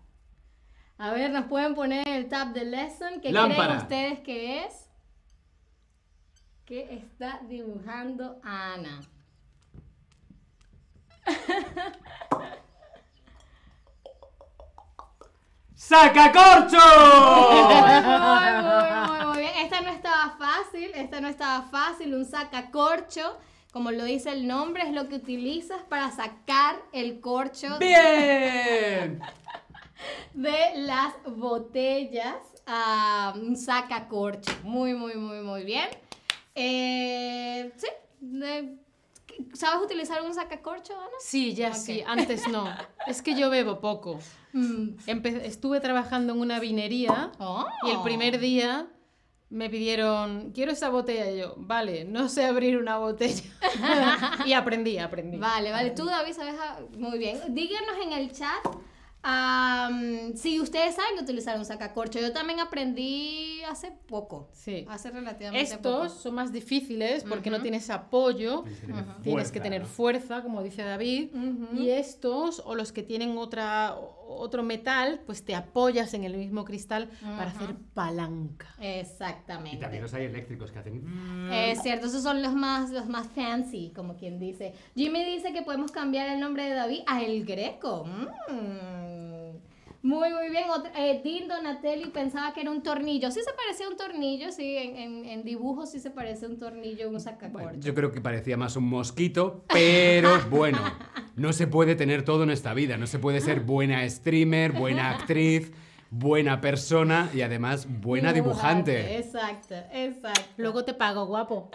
A 0.99 1.11
ver, 1.11 1.31
nos 1.31 1.47
pueden 1.47 1.75
poner 1.75 2.07
en 2.07 2.15
el 2.15 2.29
tab 2.29 2.53
de 2.53 2.65
lesson. 2.65 3.21
¿Qué 3.21 3.31
creen 3.31 3.77
ustedes 3.77 4.21
que 4.21 4.65
es? 4.65 4.89
¿Qué 6.65 6.95
está 6.95 7.41
dibujando 7.49 8.41
Ana? 8.43 9.01
¡Sacacorcho! 15.75 16.79
Muy, 17.43 17.63
muy, 17.73 19.09
muy, 19.09 19.27
muy 19.27 19.39
bien. 19.39 19.53
Esta 19.57 19.81
no 19.81 19.91
estaba 19.91 20.31
fácil, 20.39 20.91
esta 20.95 21.21
no 21.21 21.29
estaba 21.29 21.63
fácil. 21.63 22.15
Un 22.15 22.25
sacacorcho, 22.25 23.39
como 23.73 23.91
lo 23.91 24.05
dice 24.05 24.31
el 24.31 24.47
nombre, 24.47 24.83
es 24.85 24.93
lo 24.93 25.09
que 25.09 25.17
utilizas 25.17 25.83
para 25.89 26.11
sacar 26.11 26.77
el 26.93 27.21
corcho 27.21 27.79
¡Bien! 27.81 29.21
de 30.35 30.59
las 30.77 31.15
botellas. 31.37 32.37
Ah, 32.67 33.33
un 33.37 33.57
sacacorcho. 33.57 34.53
Muy, 34.63 34.95
muy, 34.95 35.15
muy, 35.15 35.41
muy 35.41 35.65
bien. 35.65 35.89
Eh, 36.55 37.73
sí. 37.77 37.87
de- 38.21 38.77
¿Sabes 39.55 39.83
utilizar 39.83 40.21
un 40.23 40.35
sacacorcho, 40.35 40.93
Ana? 40.93 41.11
Sí, 41.19 41.55
ya 41.55 41.73
sí, 41.73 42.05
antes 42.07 42.47
no. 42.49 42.69
Es 43.07 43.23
que 43.23 43.35
yo 43.35 43.49
bebo 43.49 43.81
poco. 43.81 44.19
Mm. 44.53 44.91
Empe- 45.07 45.41
estuve 45.45 45.81
trabajando 45.81 46.35
en 46.35 46.41
una 46.41 46.61
vinería 46.61 47.33
Oh. 47.39 47.67
y 47.85 47.91
el 47.91 48.03
primer 48.03 48.39
día 48.39 48.87
me 49.53 49.69
pidieron, 49.69 50.51
quiero 50.53 50.73
esa 50.73 50.89
botella. 50.89 51.31
Y 51.31 51.39
yo, 51.39 51.55
vale, 51.59 52.05
no 52.05 52.29
sé 52.29 52.47
abrir 52.47 52.79
una 52.79 52.99
botella. 52.99 53.43
y 54.47 54.55
aprendí, 54.55 54.99
aprendí. 54.99 55.37
Vale, 55.37 55.71
vale. 55.71 55.91
Tú, 55.91 56.07
David, 56.07 56.33
sabes 56.33 56.55
muy 56.97 57.19
bien. 57.19 57.39
Díganos 57.49 57.97
en 58.03 58.13
el 58.13 58.33
chat 58.33 58.65
si 60.35 60.61
ustedes 60.61 60.97
saben 60.97 61.23
utilizar 61.23 61.57
un 61.59 61.65
sacacorcho. 61.65 62.19
Yo 62.19 62.33
también 62.33 62.61
aprendí 62.61 63.52
hace 63.65 63.93
poco. 64.07 64.49
Sí. 64.53 64.85
Hace 64.89 65.11
relativamente 65.11 65.75
Estos 65.75 66.09
poco. 66.09 66.21
son 66.21 66.35
más 66.35 66.53
difíciles 66.53 67.25
porque 67.25 67.51
no 67.51 67.61
tienes 67.61 67.91
apoyo, 67.91 68.65
tienes 69.23 69.53
que 69.53 69.61
tener 69.61 69.87
fuerza, 69.87 70.43
como 70.43 70.63
dice 70.63 70.83
David, 70.83 71.31
y 71.75 71.91
estos 71.91 72.63
o 72.65 72.75
los 72.75 72.93
que 72.93 73.03
tienen 73.03 73.37
otra, 73.39 73.97
otro 74.29 74.63
metal, 74.63 75.21
pues 75.27 75.45
te 75.45 75.55
apoyas 75.55 76.15
en 76.15 76.25
el 76.25 76.37
mismo 76.37 76.65
cristal 76.65 77.11
para 77.21 77.51
hacer 77.51 77.77
palanca. 77.95 78.69
Exactamente. 78.81 79.77
Y 79.77 79.81
también 79.81 80.03
los 80.03 80.15
hay 80.15 80.25
eléctricos 80.25 80.71
que 80.71 80.79
hacen... 80.79 81.51
Es 81.53 81.83
cierto, 81.83 82.07
esos 82.07 82.23
son 82.23 82.43
los 82.43 82.55
más, 82.55 82.91
los 82.91 83.07
más 83.07 83.29
fancy, 83.29 83.93
como 83.95 84.17
quien 84.17 84.39
dice. 84.39 84.75
Jimmy 84.95 85.25
dice 85.25 85.53
que 85.53 85.63
podemos 85.63 85.91
cambiar 85.93 86.29
el 86.29 86.41
nombre 86.41 86.65
de 86.65 86.75
David 86.75 87.01
a 87.07 87.23
El 87.23 87.45
Greco. 87.45 88.05
Mm. 88.05 89.32
Muy, 90.03 90.33
muy 90.33 90.51
bien. 90.51 90.65
Otra, 90.69 90.91
eh, 90.97 91.21
Dean 91.25 91.47
Donatelli 91.47 92.11
pensaba 92.11 92.53
que 92.53 92.63
era 92.63 92.71
un 92.71 92.83
tornillo. 92.83 93.31
Sí 93.31 93.41
se 93.45 93.53
parecía 93.53 93.87
a 93.87 93.91
un 93.91 93.97
tornillo, 93.97 94.51
sí, 94.51 94.77
en, 94.77 94.97
en, 94.97 95.25
en 95.27 95.45
dibujo 95.45 95.87
sí 95.87 96.01
se 96.01 96.11
parece 96.11 96.47
a 96.47 96.49
un 96.49 96.59
tornillo, 96.59 97.09
un 97.09 97.21
sacacorcho. 97.21 97.65
Bueno, 97.65 97.81
yo 97.81 97.95
creo 97.95 98.11
que 98.11 98.21
parecía 98.21 98.57
más 98.57 98.75
un 98.77 98.89
mosquito, 98.89 99.65
pero 99.73 100.41
bueno, 100.51 100.79
no 101.37 101.53
se 101.53 101.69
puede 101.69 101.95
tener 101.95 102.25
todo 102.25 102.43
en 102.43 102.51
esta 102.51 102.75
vida. 102.75 102.97
No 102.97 103.07
se 103.07 103.21
puede 103.21 103.41
ser 103.41 103.61
buena 103.61 104.09
streamer, 104.11 104.73
buena 104.73 105.11
actriz, 105.11 105.73
buena 106.11 106.61
persona 106.61 107.31
y 107.33 107.43
además 107.43 107.87
buena 107.89 108.33
dibujante. 108.33 109.17
Exacto, 109.19 109.77
exacto. 109.93 110.43
Luego 110.57 110.85
te 110.85 110.95
pago, 110.95 111.27
guapo. 111.27 111.71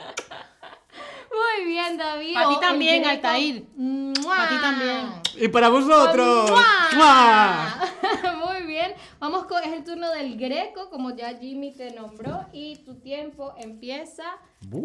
Muy 1.37 1.65
bien, 1.65 1.97
David. 1.97 2.33
Pa' 2.33 2.49
ti 2.49 2.55
también. 2.59 3.05
Altair. 3.05 3.65
¡Mua! 3.75 4.35
Pa' 4.35 4.49
ti 4.49 4.55
también. 4.61 5.07
Y 5.35 5.47
para 5.49 5.69
vosotros. 5.69 6.49
¡Mua! 6.49 6.89
¡Mua! 6.95 8.37
Muy 8.45 8.65
bien. 8.65 8.93
Vamos 9.19 9.45
con 9.45 9.63
es 9.63 9.73
el 9.73 9.83
turno 9.83 10.09
del 10.11 10.37
Greco, 10.37 10.89
como 10.89 11.15
ya 11.15 11.37
Jimmy 11.37 11.73
te 11.73 11.91
nombró 11.91 12.45
y 12.51 12.77
tu 12.77 12.95
tiempo 12.95 13.53
empieza 13.57 14.23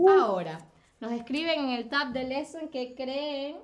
ahora. 0.08 0.58
Nos 1.00 1.12
escriben 1.12 1.60
en 1.60 1.70
el 1.70 1.88
tab 1.88 2.12
de 2.12 2.24
lesson 2.24 2.68
que 2.68 2.94
creen 2.94 3.56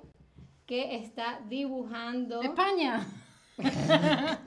que 0.65 0.95
está 0.95 1.39
dibujando. 1.47 2.41
España. 2.41 3.07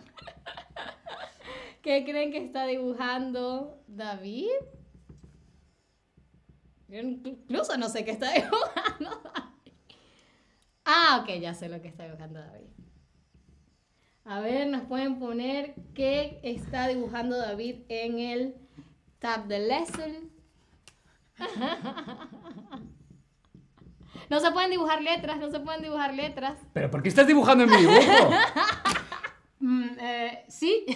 ¿Qué 1.83 2.05
creen 2.05 2.31
que 2.31 2.39
está 2.39 2.67
dibujando 2.67 3.79
David? 3.89 4.51
Yo 6.93 6.99
incluso 6.99 7.79
no 7.79 7.89
sé 7.89 8.05
qué 8.05 8.11
está 8.11 8.31
dibujando 8.35 9.23
David. 9.25 9.73
Ah, 10.85 11.21
ok, 11.23 11.41
ya 11.41 11.55
sé 11.55 11.71
lo 11.71 11.81
que 11.81 11.89
está 11.89 12.05
dibujando 12.05 12.39
David. 12.39 12.69
A 14.27 14.41
ver, 14.41 14.69
nos 14.69 14.83
pueden 14.83 15.19
poner 15.19 15.75
qué 15.95 16.39
está 16.43 16.89
dibujando 16.89 17.39
David 17.39 17.77
en 17.89 18.19
el 18.19 18.57
tab 19.19 19.47
de 19.47 19.59
lesson. 19.61 20.31
No 24.31 24.41
se 24.41 24.51
pueden 24.51 24.71
dibujar 24.71 25.03
letras, 25.03 25.39
no 25.39 25.51
se 25.51 25.61
pueden 25.61 25.83
dibujar 25.83 26.15
letras. 26.15 26.59
¿Pero 26.73 26.91
por 26.91 27.03
qué 27.03 27.11
estás 27.11 27.27
dibujando 27.27 27.65
en 27.65 27.71
mi 27.71 27.77
dibujo? 27.77 28.31
Mm, 29.65 29.91
eh, 30.01 30.45
sí. 30.49 30.87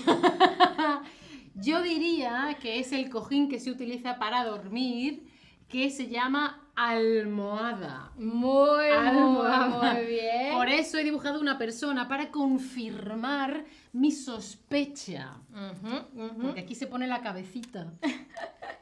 Yo 1.55 1.83
diría 1.83 2.57
que 2.61 2.81
es 2.81 2.91
el 2.91 3.11
cojín 3.11 3.49
que 3.49 3.61
se 3.61 3.71
utiliza 3.71 4.19
para 4.19 4.45
dormir, 4.45 5.23
que 5.69 5.91
se 5.91 6.09
llama 6.09 6.63
almohada. 6.77 8.13
Muy, 8.17 8.87
Almohada. 8.91 9.95
muy 9.95 10.05
bien. 10.07 10.53
Por 10.55 10.69
eso 10.69 10.99
he 10.99 11.05
dibujado 11.05 11.41
una 11.41 11.59
persona 11.59 12.07
para 12.09 12.31
confirmar 12.31 13.65
mi 13.93 14.13
sospecha. 14.13 15.39
Porque 16.43 16.61
aquí 16.61 16.75
se 16.75 16.87
pone 16.87 17.07
la 17.07 17.21
cabecita. 17.23 17.93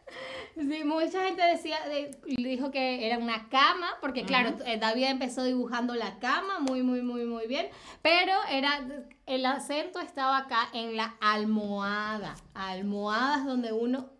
Sí, 0.56 0.84
mucha 0.84 1.24
gente 1.24 1.42
decía, 1.42 1.76
de- 1.88 2.16
dijo 2.26 2.70
que 2.70 3.04
era 3.08 3.18
una 3.18 3.48
cama, 3.48 3.88
porque 4.00 4.22
claro, 4.24 4.54
eh, 4.64 4.78
David 4.78 5.06
empezó 5.06 5.42
dibujando 5.42 5.96
la 5.96 6.20
cama 6.20 6.60
muy, 6.60 6.84
muy, 6.84 7.02
muy, 7.02 7.24
muy 7.24 7.48
bien, 7.48 7.66
pero 8.02 8.32
era, 8.48 8.78
el 9.26 9.46
acento 9.46 9.98
estaba 9.98 10.36
acá 10.38 10.68
en 10.72 10.96
la 10.96 11.16
almohada, 11.20 12.36
almohadas 12.54 13.44
donde 13.44 13.72
uno 13.72 14.10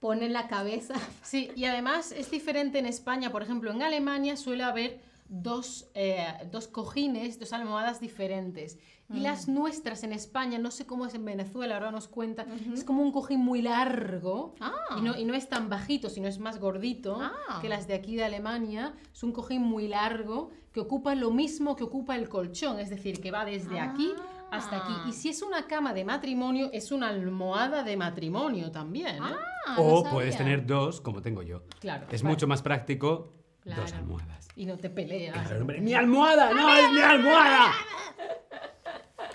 pone 0.00 0.28
la 0.28 0.48
cabeza. 0.48 0.94
Sí, 1.22 1.50
y 1.54 1.64
además 1.66 2.10
es 2.12 2.30
diferente 2.30 2.78
en 2.78 2.86
España. 2.86 3.30
Por 3.30 3.42
ejemplo, 3.42 3.70
en 3.70 3.82
Alemania 3.82 4.36
suele 4.36 4.64
haber 4.64 5.00
dos, 5.28 5.88
eh, 5.94 6.26
dos 6.50 6.66
cojines, 6.66 7.38
dos 7.38 7.52
almohadas 7.52 8.00
diferentes. 8.00 8.78
Y 9.12 9.20
las 9.20 9.48
nuestras 9.48 10.04
en 10.04 10.12
España, 10.12 10.58
no 10.58 10.70
sé 10.70 10.86
cómo 10.86 11.04
es 11.04 11.14
en 11.14 11.24
Venezuela, 11.24 11.74
ahora 11.74 11.90
nos 11.90 12.06
cuenta, 12.06 12.46
es 12.72 12.84
como 12.84 13.02
un 13.02 13.10
cojín 13.10 13.40
muy 13.40 13.60
largo 13.60 14.54
Ah. 14.60 14.72
y, 14.98 15.00
no, 15.02 15.16
y 15.18 15.24
no 15.24 15.34
es 15.34 15.48
tan 15.48 15.68
bajito, 15.68 16.08
sino 16.08 16.28
es 16.28 16.38
más 16.38 16.60
gordito 16.60 17.18
Ah. 17.20 17.58
que 17.60 17.68
las 17.68 17.88
de 17.88 17.94
aquí 17.94 18.14
de 18.14 18.22
Alemania. 18.24 18.94
Es 19.12 19.24
un 19.24 19.32
cojín 19.32 19.62
muy 19.62 19.88
largo 19.88 20.50
que 20.72 20.78
ocupa 20.78 21.16
lo 21.16 21.32
mismo 21.32 21.74
que 21.74 21.82
ocupa 21.82 22.14
el 22.14 22.28
colchón, 22.28 22.78
es 22.78 22.88
decir, 22.88 23.20
que 23.20 23.32
va 23.32 23.44
desde 23.44 23.80
aquí 23.80 24.12
hasta 24.50 24.76
aquí. 24.78 24.92
Ah. 24.96 25.04
Y 25.08 25.12
si 25.12 25.28
es 25.30 25.42
una 25.42 25.66
cama 25.66 25.92
de 25.94 26.04
matrimonio, 26.04 26.70
es 26.72 26.92
una 26.92 27.08
almohada 27.08 27.82
de 27.82 27.96
matrimonio 27.96 28.70
también. 28.70 29.16
¿eh? 29.16 29.36
Ah, 29.66 29.76
o 29.78 30.04
puedes 30.04 30.36
tener 30.36 30.66
dos, 30.66 31.00
como 31.00 31.22
tengo 31.22 31.42
yo. 31.42 31.62
Claro. 31.80 32.06
Es 32.10 32.22
vale. 32.22 32.34
mucho 32.34 32.46
más 32.46 32.62
práctico 32.62 33.32
dos 33.64 33.74
Claro. 33.74 33.96
almohadas. 33.96 34.48
Y 34.56 34.66
no 34.66 34.76
te 34.78 34.90
peleas. 34.90 35.34
Claro, 35.34 35.60
hombre, 35.60 35.80
¡Mi 35.80 35.94
almohada! 35.94 36.52
¡No, 36.52 36.74
es 36.74 36.90
mi 36.92 37.00
almohada! 37.00 37.72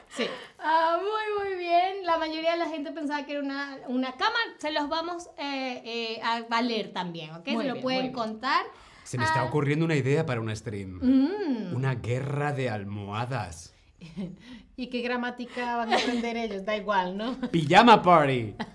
Sí. 0.09 0.25
Ah, 0.59 0.97
muy, 0.99 1.45
muy 1.49 1.59
bien. 1.59 2.05
La 2.05 2.17
mayoría 2.17 2.53
de 2.53 2.57
la 2.57 2.69
gente 2.69 2.91
pensaba 2.91 3.25
que 3.25 3.33
era 3.33 3.41
una, 3.41 3.77
una 3.87 4.13
cama. 4.13 4.35
Se 4.57 4.71
los 4.71 4.87
vamos 4.89 5.27
eh, 5.37 5.81
eh, 5.85 6.21
a 6.23 6.41
valer 6.49 6.91
también, 6.93 7.31
¿ok? 7.35 7.47
Muy 7.49 7.63
Se 7.63 7.67
lo 7.67 7.73
bien, 7.73 7.83
pueden 7.83 7.99
muy 8.01 8.09
bien. 8.09 8.13
contar. 8.13 8.65
Se 9.03 9.17
me 9.17 9.23
está 9.25 9.41
Ah. 9.41 9.45
ocurriendo 9.45 9.85
una 9.85 9.95
idea 9.95 10.25
para 10.25 10.41
un 10.41 10.55
stream. 10.55 10.99
Mm. 11.01 11.75
Una 11.75 11.95
guerra 11.95 12.53
de 12.53 12.69
almohadas. 12.69 13.74
¿Y 14.77 14.87
qué 14.87 15.01
gramática 15.01 15.77
van 15.77 15.93
a 15.93 15.97
aprender 15.97 16.37
ellos? 16.37 16.65
Da 16.65 16.75
igual, 16.75 17.17
¿no? 17.17 17.35
Pijama 17.51 18.01
party. 18.01 18.55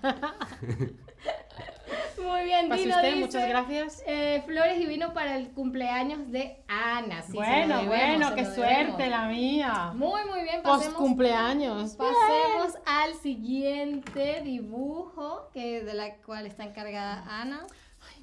Muy 2.23 2.43
bien, 2.43 2.69
Pase 2.69 2.83
Dino 2.83 2.95
usted, 2.95 3.07
dice, 3.09 3.19
muchas 3.25 3.49
gracias. 3.49 4.03
eh, 4.05 4.43
flores 4.45 4.79
y 4.79 4.85
vino 4.85 5.13
para 5.13 5.35
el 5.37 5.49
cumpleaños 5.49 6.31
de 6.31 6.63
Ana. 6.67 7.23
Sí, 7.23 7.33
bueno, 7.33 7.79
debemos, 7.81 7.87
bueno, 7.87 8.35
qué 8.35 8.45
suerte 8.45 8.91
debemos. 9.03 9.09
la 9.09 9.27
mía. 9.27 9.91
Muy, 9.95 10.21
muy 10.25 10.41
bien. 10.43 10.61
Post 10.61 10.77
Pasemos, 10.85 10.97
cumpleaños. 10.99 11.95
pasemos 11.95 12.77
al 12.85 13.15
siguiente 13.15 14.41
dibujo 14.43 15.49
que 15.51 15.83
de 15.83 15.93
la 15.93 16.15
cual 16.17 16.45
está 16.45 16.63
encargada 16.63 17.23
Ana. 17.27 17.65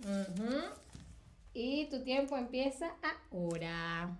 Ujú. 0.04 0.60
Y 1.54 1.86
tu 1.90 2.02
tiempo 2.04 2.36
empieza 2.36 2.92
ahora. 3.32 4.16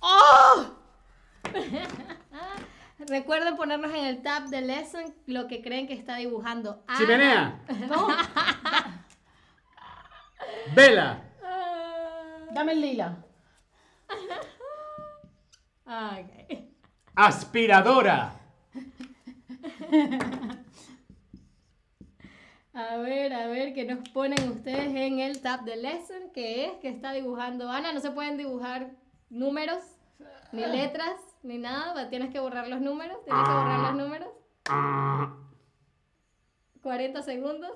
¡Oh! 0.00 0.64
Recuerden 3.08 3.56
ponernos 3.56 3.92
en 3.94 4.04
el 4.06 4.22
tab 4.22 4.46
de 4.48 4.62
lesson 4.62 5.04
lo 5.26 5.46
que 5.46 5.62
creen 5.62 5.86
que 5.86 5.94
está 5.94 6.16
dibujando 6.16 6.82
Ana. 6.86 6.98
¡Chimenea! 6.98 7.60
¡Vela! 10.74 11.22
Ah, 11.42 12.38
Dame 12.52 12.72
el 12.72 12.80
lila. 12.80 13.16
ah. 15.86 16.18
¡Aspiradora! 17.14 18.32
A 22.78 22.98
ver, 22.98 23.32
a 23.32 23.46
ver, 23.46 23.72
¿qué 23.72 23.86
nos 23.86 24.06
ponen 24.10 24.50
ustedes 24.50 24.94
en 24.94 25.18
el 25.18 25.40
tab 25.40 25.64
de 25.64 25.76
lesson? 25.76 26.30
que 26.34 26.66
es? 26.66 26.72
que 26.82 26.90
está 26.90 27.12
dibujando 27.12 27.70
Ana? 27.70 27.94
No 27.94 28.00
se 28.00 28.10
pueden 28.10 28.36
dibujar 28.36 28.90
números, 29.30 29.82
ni 30.52 30.60
letras, 30.66 31.14
ni 31.42 31.58
nada. 31.58 32.08
Tienes 32.08 32.30
que 32.30 32.40
borrar 32.40 32.68
los 32.68 32.80
números. 32.80 33.18
Tienes 33.24 33.42
que 33.44 33.54
borrar 33.54 33.80
los 33.80 33.94
números. 33.94 34.28
Ah, 34.68 35.36
40 36.82 37.22
segundos. 37.22 37.72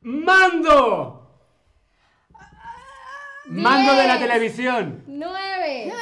¡Mando! 0.00 1.26
¡Mando 3.46 3.94
de 3.94 4.06
la 4.06 4.18
televisión! 4.18 5.02
9. 5.06 5.92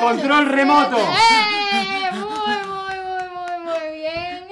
¡Control 0.00 0.46
remoto! 0.46 0.96
¡Eh! 0.98 2.10
Muy, 2.12 2.22
muy, 2.66 2.98
muy, 3.06 3.28
muy, 3.36 3.58
muy 3.64 3.98
bien. 3.98 4.48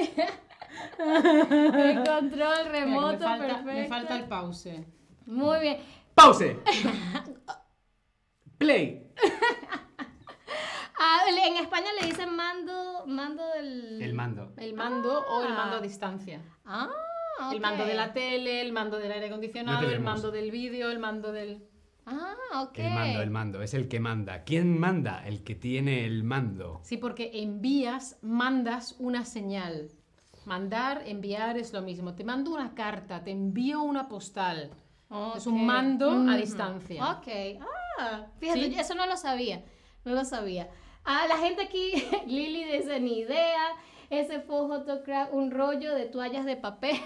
El 1.75 2.05
control 2.05 2.67
remoto, 2.67 3.19
me, 3.19 3.19
falta, 3.19 3.47
perfecto. 3.47 3.64
me 3.64 3.88
falta 3.88 4.17
el 4.17 4.25
pause. 4.25 4.69
Muy 5.26 5.61
bien. 5.61 5.78
¡Pause! 6.14 6.57
Play. 8.59 9.11
Ah, 10.97 11.19
en 11.28 11.57
España 11.57 11.88
le 12.00 12.07
dicen 12.07 12.35
mando, 12.35 13.04
mando 13.07 13.43
del... 13.57 14.00
El 14.00 14.14
mando. 14.14 14.52
El 14.57 14.75
mando 14.75 15.19
o 15.28 15.43
el 15.43 15.52
Ah. 15.52 15.54
mando 15.57 15.76
a 15.76 15.81
distancia. 15.81 16.40
Ah, 16.64 16.88
El 17.50 17.57
ok. 17.57 17.62
mando 17.62 17.85
de 17.85 17.95
la 17.95 18.12
tele, 18.12 18.61
el 18.62 18.73
mando 18.73 18.97
del 18.99 19.11
aire 19.12 19.26
acondicionado, 19.26 19.90
el 19.90 20.00
mando 20.00 20.31
del 20.31 20.50
vídeo, 20.50 20.90
el 20.90 21.00
mando 21.00 21.33
del... 21.33 21.66
Ah, 22.07 22.37
ok. 22.62 22.78
El 22.78 22.90
mando, 22.95 23.23
el 23.23 23.31
mando. 23.31 23.62
Es 23.62 23.75
el 23.75 23.88
que 23.88 23.99
manda. 24.00 24.45
¿Quién 24.45 24.78
manda? 24.78 25.26
El 25.26 25.43
que 25.43 25.57
tiene 25.57 26.07
el 26.07 26.23
mando. 26.23 26.81
Sí, 26.85 26.97
porque 26.97 27.31
envías, 27.43 28.19
mandas 28.23 28.95
una 28.99 29.25
señal. 29.25 29.90
Mandar, 30.47 31.02
enviar 31.07 31.59
es 31.59 31.73
lo 31.73 31.83
mismo. 31.83 32.14
Te 32.14 32.23
mando 32.25 32.52
una 32.52 32.75
carta, 32.75 33.25
te 33.25 33.33
envío 33.33 33.83
una 33.83 34.09
postal. 34.09 34.71
Es 35.37 35.46
un 35.46 35.64
mando 35.66 36.11
a 36.28 36.37
distancia. 36.37 37.02
Ok. 37.12 37.28
Ah, 37.99 38.26
fíjate, 38.40 38.66
eso 38.80 38.94
no 38.94 39.06
lo 39.06 39.16
sabía. 39.16 39.62
No 40.04 40.12
lo 40.14 40.25
sabía. 40.25 40.68
Ah, 41.04 41.26
la 41.28 41.37
gente 41.38 41.62
aquí, 41.62 41.92
Lili 42.26 42.64
dice 42.64 42.99
ni 43.00 43.18
idea. 43.20 43.62
Ese 44.11 44.40
fue 44.40 44.66
Photocraft, 44.68 45.32
un 45.32 45.50
rollo 45.50 45.94
de 45.94 46.06
toallas 46.06 46.44
de 46.44 46.56
papel. 46.56 46.96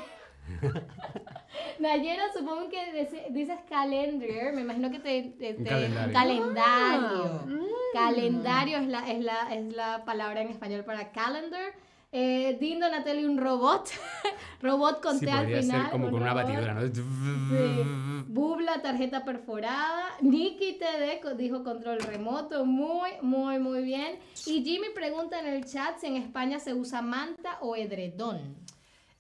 Nayera, 1.79 2.25
supongo 2.33 2.69
que 2.69 2.93
dice- 2.93 3.27
dices 3.31 3.59
calendar. 3.69 4.53
Me 4.55 4.63
imagino 4.63 4.91
que 4.91 4.99
te. 4.99 5.23
te- 5.39 5.55
Un 5.57 5.65
te- 5.65 5.71
calendario. 5.71 6.13
calendario. 6.13 7.25
Ah, 7.25 7.45
mm. 7.47 7.67
Calendario 7.93 8.79
es 8.79 8.87
la, 8.89 9.11
es, 9.11 9.21
la, 9.25 9.55
es 9.55 9.75
la 9.75 10.05
palabra 10.05 10.41
en 10.43 10.49
español 10.49 10.85
para 10.85 11.11
calendar. 11.13 11.73
Eh, 12.11 12.57
Dindo 12.59 12.89
Natalie, 12.89 13.27
un 13.29 13.37
robot. 13.37 13.91
robot 14.63 15.03
con 15.03 15.19
Sí, 15.19 15.27
T 15.27 15.31
al 15.31 15.39
podría 15.45 15.61
final. 15.63 15.83
ser 15.83 15.91
como 15.91 16.05
un 16.07 16.11
con 16.13 16.23
una 16.23 16.33
batidora, 16.35 16.75
¿no? 16.75 16.87
Sí. 16.87 18.25
Bubla, 18.29 18.81
tarjeta 18.81 19.25
perforada. 19.25 20.05
Nikki 20.23 20.79
TD 20.79 21.37
dijo 21.37 21.63
control 21.63 21.99
remoto. 22.01 22.65
Muy, 22.65 23.11
muy, 23.21 23.59
muy 23.59 23.83
bien. 23.83 24.19
Y 24.47 24.65
Jimmy 24.65 24.89
pregunta 24.95 25.39
en 25.39 25.47
el 25.49 25.67
chat 25.67 25.99
si 25.99 26.07
en 26.07 26.17
España 26.17 26.59
se 26.61 26.73
usa 26.73 27.03
manta 27.03 27.59
o 27.61 27.77
edredón. 27.77 28.57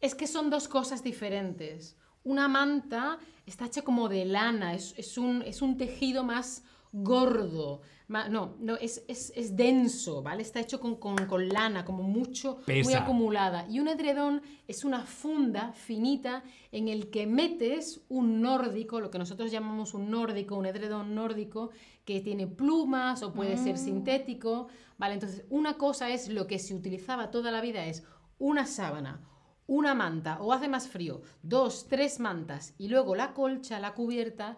Es 0.00 0.14
que 0.14 0.26
son 0.26 0.49
dos 0.49 0.66
cosas 0.66 1.02
diferentes. 1.02 1.95
Una 2.25 2.49
manta 2.49 3.18
está 3.47 3.66
hecha 3.66 3.83
como 3.83 4.09
de 4.09 4.25
lana, 4.25 4.75
es, 4.75 4.95
es 4.97 5.18
un, 5.18 5.42
es 5.42 5.61
un 5.61 5.76
tejido 5.76 6.25
más 6.25 6.62
gordo. 6.92 7.80
Ma- 8.09 8.29
no, 8.29 8.57
no, 8.59 8.77
es, 8.77 9.05
es, 9.09 9.33
es 9.37 9.55
denso, 9.57 10.23
¿vale? 10.23 10.43
Está 10.43 10.61
hecho 10.61 10.81
con, 10.81 10.97
con- 10.97 11.27
con 11.27 11.49
lana, 11.49 11.85
como 11.85 12.03
mucho, 12.03 12.59
muy 12.87 12.95
acumulada. 12.99 13.67
Y 13.69 13.81
un 13.81 13.88
edredón 13.88 14.43
es 14.67 14.85
una 14.85 15.05
funda 15.05 15.73
finita 15.73 16.43
en 16.73 16.88
el 16.88 17.11
que 17.11 17.27
metes 17.27 18.00
un 18.09 18.41
nórdico, 18.43 19.00
lo 19.00 19.11
que 19.11 19.19
nosotros 19.19 19.50
llamamos 19.50 19.95
un 19.95 20.11
nórdico, 20.11 20.57
un 20.57 20.67
edredón 20.67 21.15
nórdico, 21.15 21.71
que 22.05 22.21
tiene 22.21 22.47
plumas 22.47 23.23
o 23.23 23.33
puede 23.35 23.57
ser 23.59 23.77
sintético, 23.77 24.69
¿vale? 24.97 25.15
Entonces, 25.15 25.45
una 25.50 25.75
cosa 25.76 26.11
es 26.11 26.28
lo 26.28 26.47
que 26.47 26.59
se 26.59 26.75
utilizaba 26.75 27.30
toda 27.30 27.50
la 27.50 27.61
vida, 27.61 27.85
es 27.87 28.04
una 28.39 28.67
sábana, 28.67 29.21
una 29.67 29.93
manta 29.95 30.39
o 30.41 30.54
hace 30.54 30.69
más 30.69 30.89
frío, 30.89 31.21
dos, 31.43 31.87
tres 31.89 32.21
mantas 32.21 32.73
y 32.78 32.89
luego 32.89 33.15
la 33.15 33.35
colcha, 33.35 33.78
la 33.80 33.93
cubierta, 33.93 34.56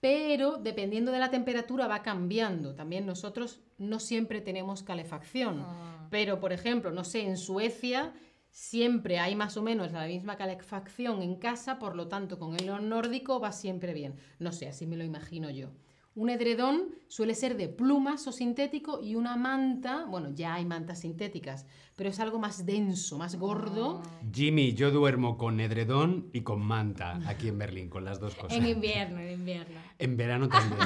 pero 0.00 0.58
dependiendo 0.58 1.12
de 1.12 1.18
la 1.18 1.30
temperatura 1.30 1.86
va 1.86 2.02
cambiando. 2.02 2.74
También 2.74 3.06
nosotros 3.06 3.60
no 3.78 4.00
siempre 4.00 4.40
tenemos 4.40 4.82
calefacción, 4.82 5.64
pero 6.10 6.40
por 6.40 6.52
ejemplo, 6.52 6.92
no 6.92 7.04
sé, 7.04 7.22
en 7.22 7.36
Suecia 7.36 8.12
siempre 8.50 9.18
hay 9.18 9.34
más 9.34 9.56
o 9.56 9.62
menos 9.62 9.92
la 9.92 10.06
misma 10.06 10.36
calefacción 10.36 11.22
en 11.22 11.36
casa, 11.36 11.78
por 11.78 11.96
lo 11.96 12.08
tanto 12.08 12.38
con 12.38 12.54
el 12.54 12.88
nórdico 12.88 13.40
va 13.40 13.52
siempre 13.52 13.92
bien. 13.92 14.14
No 14.38 14.52
sé, 14.52 14.68
así 14.68 14.86
me 14.86 14.96
lo 14.96 15.04
imagino 15.04 15.50
yo. 15.50 15.70
Un 16.18 16.30
edredón 16.30 16.96
suele 17.06 17.32
ser 17.36 17.56
de 17.56 17.68
plumas 17.68 18.26
o 18.26 18.32
sintético 18.32 19.00
y 19.00 19.14
una 19.14 19.36
manta, 19.36 20.04
bueno, 20.06 20.30
ya 20.34 20.54
hay 20.54 20.64
mantas 20.64 21.02
sintéticas, 21.02 21.64
pero 21.94 22.10
es 22.10 22.18
algo 22.18 22.40
más 22.40 22.66
denso, 22.66 23.18
más 23.18 23.36
gordo. 23.36 24.02
Jimmy, 24.34 24.74
yo 24.74 24.90
duermo 24.90 25.38
con 25.38 25.60
edredón 25.60 26.28
y 26.32 26.40
con 26.40 26.60
manta 26.60 27.20
aquí 27.28 27.46
en 27.46 27.58
Berlín, 27.58 27.88
con 27.88 28.04
las 28.04 28.18
dos 28.18 28.34
cosas. 28.34 28.58
En 28.58 28.66
invierno, 28.66 29.20
en 29.20 29.30
invierno. 29.30 29.78
En 29.96 30.16
verano 30.16 30.48
también. 30.48 30.80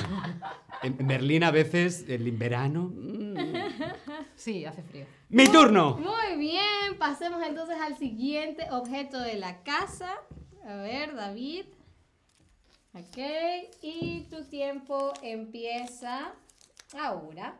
En 0.82 0.96
en 1.00 1.06
Berlín 1.06 1.44
a 1.44 1.50
veces, 1.50 2.04
el 2.08 2.30
verano. 2.32 2.92
mm. 2.94 3.34
Sí, 4.34 4.66
hace 4.66 4.82
frío. 4.82 5.06
¡Mi 5.30 5.46
turno! 5.46 5.96
Muy 5.96 6.38
bien, 6.38 6.98
pasemos 6.98 7.40
entonces 7.42 7.76
al 7.80 7.96
siguiente 7.96 8.66
objeto 8.70 9.18
de 9.18 9.36
la 9.36 9.62
casa. 9.62 10.10
A 10.66 10.74
ver, 10.76 11.14
David. 11.14 11.64
Ok, 12.94 13.18
y 13.80 14.26
tu 14.28 14.44
tiempo 14.44 15.12
empieza 15.22 16.32
ahora. 16.98 17.56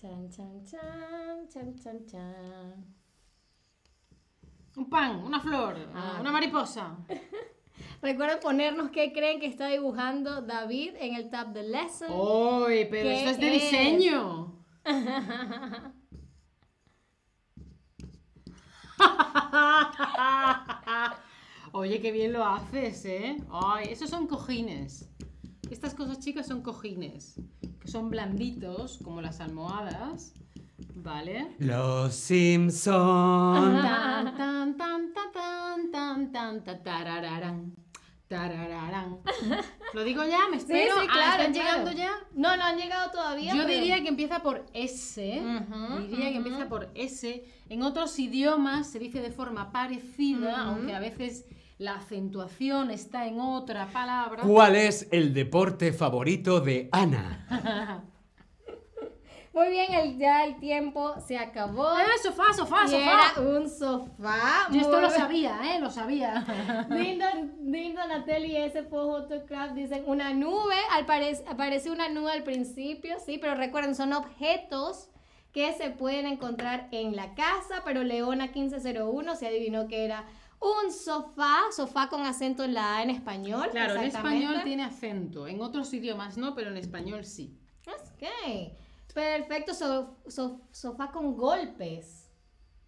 Chan, 0.00 0.30
chan, 0.30 0.64
chan, 0.64 1.48
chan, 1.52 1.74
chan, 1.82 2.06
chan. 2.06 2.84
Un 4.76 4.88
pan, 4.88 5.18
una 5.22 5.40
flor, 5.40 5.76
Ah. 5.94 6.16
una 6.20 6.32
mariposa. 6.32 6.96
Recuerden 8.02 8.40
ponernos 8.40 8.90
qué 8.90 9.12
creen 9.12 9.40
que 9.40 9.46
está 9.46 9.66
dibujando 9.68 10.40
David 10.40 10.94
en 10.98 11.14
el 11.14 11.28
tab 11.28 11.48
de 11.52 11.62
lesson. 11.64 12.10
¡Uy, 12.12 12.86
pero 12.90 13.02
¿Qué 13.02 13.14
esto 13.18 13.30
es 13.30 13.38
de 13.38 13.56
es? 13.56 13.62
diseño! 13.62 14.64
Oye, 21.72 22.00
qué 22.00 22.10
bien 22.12 22.32
lo 22.32 22.44
haces, 22.44 23.04
¿eh? 23.04 23.36
Ay, 23.50 23.88
esos 23.90 24.10
son 24.10 24.26
cojines. 24.26 25.08
Estas 25.70 25.94
cosas 25.94 26.18
chicas 26.18 26.46
son 26.48 26.62
cojines, 26.62 27.36
que 27.80 27.88
son 27.88 28.10
blanditos, 28.10 28.98
como 29.04 29.20
las 29.20 29.40
almohadas, 29.40 30.32
¿vale? 30.96 31.54
Los 31.58 32.14
Simpson. 32.14 32.92
Tan, 33.82 34.36
tan, 34.36 34.76
tan, 34.76 35.12
tan, 35.12 35.32
tan, 35.32 35.90
tan, 35.92 36.32
tan, 36.32 36.64
ta, 36.64 36.82
tarararán, 36.82 37.72
tarararán. 38.26 39.18
¿Lo 39.94 40.02
digo 40.02 40.24
ya? 40.24 40.48
¿Me 40.50 40.56
Sí, 40.58 40.64
espero? 40.72 40.94
sí, 41.00 41.06
Ah, 41.08 41.12
claro. 41.12 41.42
¿Están 41.44 41.52
claro. 41.52 41.68
llegando 41.78 41.92
ya? 41.92 42.10
No, 42.34 42.56
no 42.56 42.64
han 42.64 42.76
llegado 42.78 43.10
todavía. 43.12 43.54
Yo 43.54 43.62
pero- 43.64 43.74
diría 43.78 44.02
que 44.02 44.08
empieza 44.08 44.40
por 44.42 44.66
S. 44.74 45.40
Ujú, 45.40 46.00
diría 46.08 46.30
que 46.32 46.38
ujú. 46.38 46.48
empieza 46.48 46.68
por 46.68 46.90
S. 46.96 47.44
En 47.68 47.82
otros 47.84 48.18
idiomas 48.18 48.88
se 48.90 48.98
dice 48.98 49.20
de 49.20 49.30
forma 49.30 49.70
parecida, 49.70 50.64
aunque 50.64 50.94
a 50.94 50.98
veces 51.00 51.44
la 51.80 51.94
acentuación 51.94 52.90
está 52.90 53.26
en 53.26 53.40
otra 53.40 53.86
palabra. 53.90 54.42
¿Cuál 54.42 54.76
es 54.76 55.08
el 55.12 55.32
deporte 55.32 55.94
favorito 55.94 56.60
de 56.60 56.90
Ana? 56.92 58.04
Muy 59.54 59.68
bien, 59.70 59.92
el, 59.94 60.18
ya 60.18 60.44
el 60.44 60.60
tiempo 60.60 61.14
se 61.26 61.38
acabó. 61.38 61.88
¡Ah, 61.88 62.04
sofá, 62.22 62.52
sofá, 62.54 62.84
Y 62.84 62.88
sofá! 62.88 63.32
era 63.34 63.48
un 63.48 63.68
sofá. 63.68 64.68
Yo 64.70 64.80
esto 64.82 65.00
lo 65.00 65.10
sabía, 65.10 65.74
¿eh? 65.74 65.80
Lo 65.80 65.90
sabía. 65.90 66.86
Lindo, 66.90 67.24
lindo 67.64 68.06
Natalie 68.06 68.60
y 68.60 68.62
ese 68.62 68.82
fue 68.84 69.00
Photocraft 69.02 69.72
dicen 69.74 70.04
una 70.06 70.34
nube, 70.34 70.76
al 70.92 71.06
parec- 71.06 71.42
aparece 71.48 71.90
una 71.90 72.10
nube 72.10 72.30
al 72.30 72.44
principio, 72.44 73.16
sí, 73.24 73.38
pero 73.38 73.54
recuerden, 73.54 73.94
son 73.94 74.12
objetos 74.12 75.08
que 75.52 75.72
se 75.72 75.90
pueden 75.90 76.26
encontrar 76.26 76.88
en 76.92 77.16
la 77.16 77.34
casa, 77.34 77.82
pero 77.86 78.04
Leona 78.04 78.48
1501 78.54 79.34
se 79.34 79.46
adivinó 79.48 79.88
que 79.88 80.04
era 80.04 80.26
un 80.60 80.92
sofá, 80.92 81.58
sofá 81.74 82.08
con 82.08 82.22
acento 82.22 82.64
en 82.64 82.74
la 82.74 82.98
A 82.98 83.02
en 83.02 83.10
español. 83.10 83.68
Claro, 83.70 83.94
en 83.96 84.04
español 84.04 84.56
tiene 84.64 84.84
acento. 84.84 85.46
En 85.46 85.60
otros 85.60 85.92
idiomas 85.94 86.36
no, 86.36 86.54
pero 86.54 86.70
en 86.70 86.76
español 86.76 87.24
sí. 87.24 87.56
Ok, 87.86 88.72
perfecto, 89.14 89.74
so- 89.74 90.16
so- 90.28 90.60
sofá 90.70 91.10
con 91.10 91.36
golpes. 91.36 92.26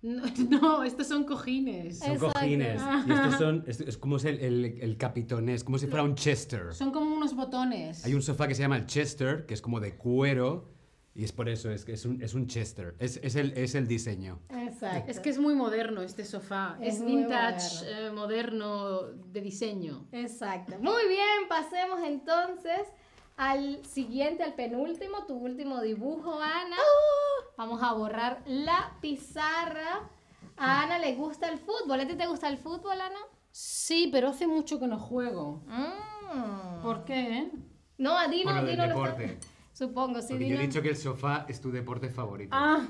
No, 0.03 0.23
no, 0.51 0.83
estos 0.83 1.07
son 1.07 1.25
cojines. 1.25 2.01
Son 2.01 2.11
Exacto. 2.13 2.33
cojines. 2.35 2.83
Y 3.07 3.13
estos 3.13 3.35
son. 3.39 3.65
Es, 3.67 3.81
es 3.81 3.97
como 3.97 4.17
es 4.17 4.25
el, 4.25 4.41
el, 4.41 4.65
el 4.81 4.97
capitonés, 4.97 5.63
como 5.65 5.79
si 5.79 5.87
fuera 5.87 6.03
un 6.03 6.15
Chester. 6.17 6.75
Son 6.75 6.91
como 6.91 7.15
unos 7.15 7.35
botones. 7.37 8.05
Hay 8.05 8.13
un 8.15 8.21
sofá 8.23 8.49
que 8.49 8.55
se 8.55 8.63
llama 8.63 8.77
el 8.77 8.87
Chester, 8.87 9.47
que 9.47 9.55
es 9.55 9.63
como 9.63 9.79
de 9.81 9.97
cuero. 9.97 10.72
Y 11.15 11.25
es 11.25 11.33
por 11.33 11.49
eso, 11.49 11.71
es 11.71 11.85
que 11.85 11.93
es 11.93 12.07
un, 12.07 12.23
es 12.23 12.33
un 12.33 12.47
Chester. 12.47 12.95
Es, 12.99 13.21
es, 13.23 13.37
el, 13.37 13.53
es 13.57 13.75
el 13.75 13.87
diseño. 13.87 14.41
Exacto. 14.49 15.11
Es 15.11 15.21
que 15.21 15.29
es 15.29 15.39
muy 15.39 15.55
moderno 15.55 16.01
este 16.01 16.25
sofá. 16.25 16.79
Es 16.81 16.95
Es, 16.95 17.05
vintage, 17.05 17.85
eh, 17.85 18.11
moderno 18.11 19.03
de 19.03 19.41
diseño. 19.43 20.07
Exacto. 20.13 20.75
Muy 20.81 21.07
bien, 21.09 21.49
pasemos 21.49 22.01
entonces 22.03 22.81
al 23.37 23.85
siguiente, 23.85 24.43
al 24.43 24.55
penúltimo, 24.55 25.27
tu 25.27 25.35
último 25.35 25.83
dibujo, 25.83 26.41
Ana. 26.41 26.77
Vamos 27.59 27.83
a 27.83 27.93
borrar 27.93 28.43
la 28.47 28.97
pizarra. 29.01 30.09
A 30.57 30.83
Ana 30.83 30.99
le 30.99 31.15
gusta 31.15 31.49
el 31.49 31.59
fútbol. 31.59 32.01
¿A 32.01 32.07
ti 32.07 32.15
te 32.15 32.27
gusta 32.27 32.49
el 32.49 32.57
fútbol, 32.57 33.01
Ana? 33.01 33.19
Sí, 33.51 34.09
pero 34.11 34.29
hace 34.29 34.47
mucho 34.47 34.79
que 34.81 34.87
no 34.87 34.99
juego. 34.99 35.63
Mm. 35.67 36.83
¿Por 36.83 37.05
qué? 37.05 37.51
No, 37.99 38.17
a 38.19 38.29
Dino, 38.29 38.45
Bueno, 38.45 38.67
del 38.67 38.77
Dino 38.77 38.87
lo 38.87 39.07
está-. 39.07 39.47
Supongo, 39.73 40.21
sí, 40.21 40.35
Porque 40.35 40.49
yo 40.49 40.57
he 40.57 40.67
dicho 40.67 40.83
que 40.83 40.91
el 40.91 40.97
sofá 40.97 41.47
es 41.49 41.61
tu 41.61 41.71
deporte 41.73 42.09
favorito. 42.11 42.51
Ah, 42.55 42.87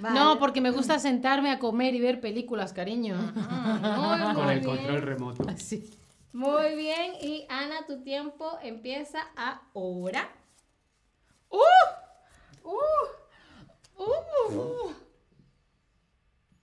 Vale. 0.00 0.18
no, 0.18 0.38
porque 0.38 0.60
me 0.60 0.70
gusta 0.70 0.98
sentarme 0.98 1.50
a 1.50 1.58
comer 1.58 1.94
y 1.94 2.00
ver 2.00 2.20
películas, 2.20 2.72
cariño. 2.72 3.14
Ah, 3.36 4.18
muy, 4.26 4.34
Con 4.34 4.44
muy 4.44 4.54
el 4.54 4.60
bien. 4.60 4.76
control 4.76 5.02
remoto. 5.02 5.44
Así. 5.48 5.90
Muy 6.32 6.74
bien. 6.74 7.12
Y 7.22 7.46
Ana, 7.48 7.86
tu 7.86 8.02
tiempo 8.02 8.58
empieza 8.62 9.20
ahora. 9.36 10.28
¡Uh! 11.48 11.58
¡Uh! 12.64 14.02
¡Uh! 14.02 14.92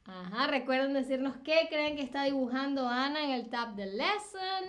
Ajá, 0.05 0.47
recuerden 0.47 0.93
decirnos 0.93 1.37
qué 1.45 1.67
creen 1.69 1.95
que 1.95 2.01
está 2.03 2.23
dibujando 2.25 2.87
Ana 2.89 3.23
en 3.23 3.31
el 3.31 3.49
tab 3.49 3.75
de 3.75 3.85
lesson. 3.85 4.65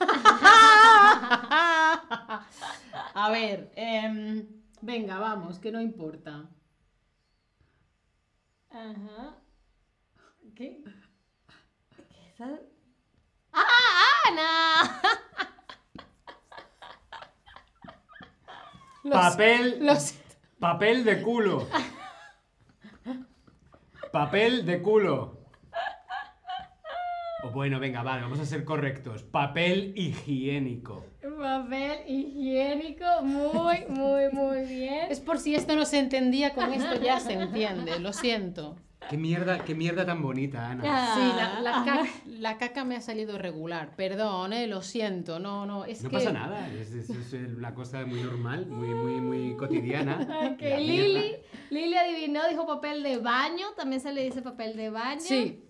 A 3.14 3.30
ver, 3.30 3.70
em, 3.76 4.46
venga, 4.82 5.18
vamos, 5.18 5.58
que 5.58 5.70
no 5.70 5.80
importa. 5.80 6.48
Ajá. 8.70 9.36
¿Qué? 10.56 10.82
¿Qué 11.96 12.26
está? 12.28 12.58
¡Ah, 13.52 13.62
Ana! 14.28 15.00
Papel, 19.10 19.84
Los, 19.84 20.14
papel 20.58 21.04
de 21.04 21.22
culo. 21.22 21.68
Papel 24.12 24.64
de 24.64 24.80
culo. 24.80 25.43
Bueno, 27.54 27.78
venga, 27.80 28.02
vale, 28.02 28.22
vamos 28.22 28.40
a 28.40 28.44
ser 28.46 28.64
correctos. 28.64 29.22
Papel 29.22 29.92
higiénico. 29.96 31.04
Papel 31.38 32.00
higiénico. 32.08 33.04
Muy, 33.22 33.84
muy, 33.88 34.30
muy 34.32 34.64
bien. 34.66 35.06
es 35.10 35.20
por 35.20 35.38
si 35.38 35.54
esto 35.54 35.76
no 35.76 35.84
se 35.84 35.98
entendía, 36.00 36.52
con 36.54 36.72
esto 36.72 37.00
ya 37.00 37.20
se 37.20 37.34
entiende, 37.34 37.98
lo 38.00 38.12
siento. 38.12 38.76
Qué 39.10 39.18
mierda, 39.18 39.62
qué 39.64 39.74
mierda 39.74 40.06
tan 40.06 40.22
bonita, 40.22 40.70
Ana. 40.70 40.82
Ah. 40.86 41.14
Sí, 41.14 41.36
la, 41.36 41.60
la 41.60 41.84
caca, 41.84 42.08
la 42.26 42.56
caca 42.58 42.84
me 42.84 42.96
ha 42.96 43.02
salido 43.02 43.36
regular, 43.36 43.94
perdón, 43.96 44.54
eh, 44.54 44.66
lo 44.66 44.80
siento, 44.80 45.38
no, 45.38 45.66
no, 45.66 45.84
es 45.84 46.02
No 46.02 46.08
que... 46.08 46.14
pasa 46.16 46.32
nada, 46.32 46.66
es, 46.72 46.90
es- 46.94 47.10
es 47.10 47.34
una 47.54 47.74
cosa 47.74 48.06
muy 48.06 48.22
normal, 48.22 48.64
muy, 48.66 48.88
muy, 48.88 49.20
muy 49.20 49.56
cotidiana. 49.58 50.20
Ok, 50.54 50.62
La 50.62 50.78
Lili. 50.78 51.36
Lili 51.70 51.94
adivinó, 51.96 52.48
dijo 52.48 52.66
papel 52.66 53.02
de 53.02 53.18
baño, 53.18 53.66
también 53.76 54.00
se 54.00 54.10
le 54.10 54.24
dice 54.24 54.40
papel 54.40 54.74
de 54.74 54.88
baño. 54.88 55.20
Sí, 55.20 55.62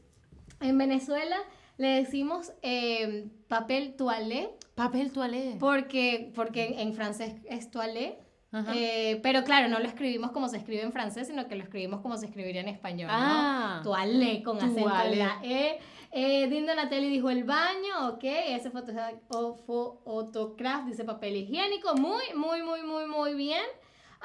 En 0.61 0.79
Venezuela 0.79 1.37
le 1.76 1.88
decimos 1.88 2.52
eh, 2.62 3.28
papel 3.48 3.94
toilette, 3.96 4.50
papel 4.74 5.10
toalé. 5.12 5.56
porque, 5.60 6.32
porque 6.34 6.66
en, 6.66 6.78
en 6.88 6.94
francés 6.94 7.34
es. 7.48 8.18
Ajá. 8.52 8.72
Eh, 8.76 9.18
pero 9.22 9.42
claro, 9.42 9.66
no 9.68 9.80
lo 9.80 9.87
escribimos 9.87 10.30
como 10.30 10.48
se 10.48 10.58
escribe 10.58 10.82
en 10.82 10.92
francés, 10.92 11.26
sino 11.26 11.48
que 11.48 11.56
lo 11.56 11.64
escribimos 11.64 12.00
como 12.02 12.16
se 12.16 12.26
escribiría 12.26 12.60
en 12.60 12.68
español. 12.68 13.08
Ah. 13.12 13.80
¿no? 13.84 13.90
Toilette 13.90 14.44
con 14.44 14.58
acento 14.58 14.78
en 15.04 15.18
la 15.18 15.40
E. 15.42 15.80
Eh, 16.12 16.46
Dindo 16.46 16.72
Natelli 16.76 17.08
dijo 17.10 17.28
el 17.30 17.42
baño, 17.42 18.10
ok. 18.10 18.22
Ese 18.22 18.70
foto, 18.70 18.92
o- 19.30 19.56
fo- 19.66 19.98
autocraft 20.06 20.87
dice 20.87 21.02
papel 21.02 21.34
higiénico. 21.37 21.96
Muy, 21.96 22.22
muy, 22.37 22.62
muy, 22.62 22.82
muy, 22.84 23.06
muy 23.06 23.34
bien. 23.34 23.64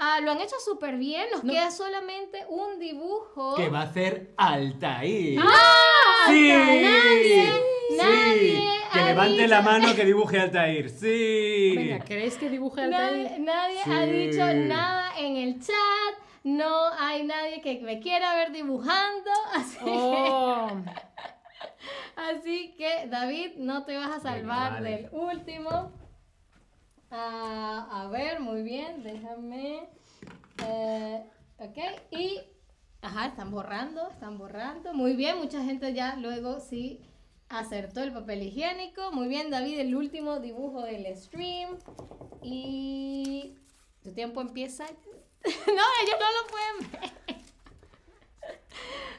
Ah, 0.02 0.20
lo 0.22 0.32
han 0.32 0.40
hecho 0.42 0.56
súper 0.64 0.96
bien. 0.98 1.28
Nos 1.32 1.44
No. 1.44 1.52
queda 1.52 1.70
solamente 1.72 2.46
un 2.48 2.80
dibujo. 2.80 3.56
Que 3.56 3.68
va 3.70 3.82
a 3.82 3.84
hacer 3.84 4.34
Altair. 4.38 5.40
¡Ah! 5.42 6.26
¡Sí! 6.28 6.50
Nadie, 6.50 7.52
¡Sí! 7.90 7.98
nadie 7.98 8.70
Que 8.94 9.00
levante 9.04 9.48
la 9.48 9.62
mano 9.62 9.94
que 9.96 10.06
dibuje 10.06 10.40
Altair. 10.40 10.90
¡Sí! 10.90 11.74
Venga, 11.76 12.00
¿queréis 12.06 12.36
que 12.38 12.50
dibuje 12.50 12.82
al 12.82 12.92
Nadie, 12.92 13.40
nadie 13.40 13.80
ha 13.86 14.02
dicho 14.06 14.54
nada 14.54 15.12
en 15.18 15.36
el 15.36 15.60
chat. 15.60 15.76
No 16.44 16.88
hay 16.98 17.24
nadie 17.26 17.60
que 17.62 17.80
me 17.82 18.00
quiera 18.00 18.34
ver 18.36 18.52
dibujando. 18.54 19.30
Así, 19.54 19.78
Oh, 19.84 20.70
así 22.16 22.74
que, 22.78 23.08
David, 23.08 23.52
no 23.58 23.84
te 23.84 23.98
vas 23.98 24.12
a 24.12 24.20
salvar 24.20 24.74
vale. 24.74 24.90
del 24.90 25.10
último. 25.12 25.92
Ah, 27.12 27.88
a 27.92 28.08
ver, 28.10 28.40
muy 28.40 28.62
bien, 28.62 29.04
déjame. 29.04 29.88
eh, 30.66 31.24
ok, 31.58 31.78
y. 32.12 32.40
Ajá, 33.02 33.28
están 33.28 33.50
borrando, 33.52 34.10
están 34.10 34.38
borrando. 34.38 34.94
Muy 34.94 35.16
bien, 35.16 35.38
mucha 35.38 35.64
gente 35.64 35.94
ya 35.94 36.16
luego 36.18 36.60
sí 36.60 37.02
acertó 37.48 38.02
el 38.04 38.12
papel 38.14 38.44
higiénico. 38.44 39.12
Muy 39.12 39.28
bien, 39.28 39.50
David, 39.50 39.80
el 39.80 39.96
último 39.96 40.40
dibujo 40.40 40.84
del 40.84 41.16
stream. 41.16 41.78
Y. 42.44 43.56
Tu 44.04 44.14
tiempo 44.14 44.42
empieza. 44.42 44.86
no, 45.46 45.84
ellos 46.04 46.18
no 46.20 46.28
lo 46.36 46.48
pueden 46.50 46.92
ver. 46.92 47.12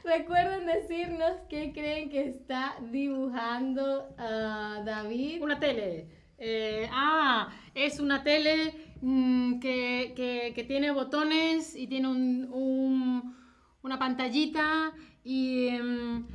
Recuerden 0.18 0.66
decirnos 0.66 1.32
qué 1.48 1.72
creen 1.72 2.08
que 2.10 2.28
está 2.28 2.76
dibujando 2.90 4.14
ah, 4.18 4.82
David. 4.84 5.42
una 5.42 5.58
tele. 5.58 6.19
Eh, 6.40 6.88
ah, 6.90 7.48
es 7.74 8.00
una 8.00 8.22
tele 8.22 8.94
mm, 9.02 9.60
que, 9.60 10.12
que- 10.16 10.52
que 10.54 10.64
tiene 10.64 10.90
botones 10.90 11.76
y 11.76 11.86
tiene 11.86 12.08
un, 12.08 12.48
un- 12.50 13.36
una 13.82 13.98
pantallita 13.98 14.92
y 15.22 15.68
em, 15.68 16.26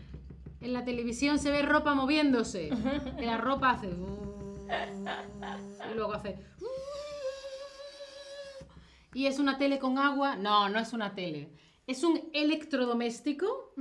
en 0.61 0.73
la 0.73 0.83
televisión 0.85 1.39
se 1.39 1.51
ve 1.51 1.61
ropa 1.63 1.93
moviéndose. 1.95 2.69
Y 3.19 3.25
la 3.25 3.37
ropa 3.37 3.71
hace... 3.71 3.89
Y 5.91 5.95
luego 5.95 6.13
hace... 6.13 6.37
Y 9.13 9.27
es 9.27 9.39
una 9.39 9.57
tele 9.57 9.79
con 9.79 9.97
agua. 9.97 10.35
No, 10.35 10.69
no 10.69 10.79
es 10.79 10.91
una 10.93 11.15
tele. 11.15 11.49
Es 11.87 12.03
un 12.03 12.19
electrodoméstico. 12.33 13.73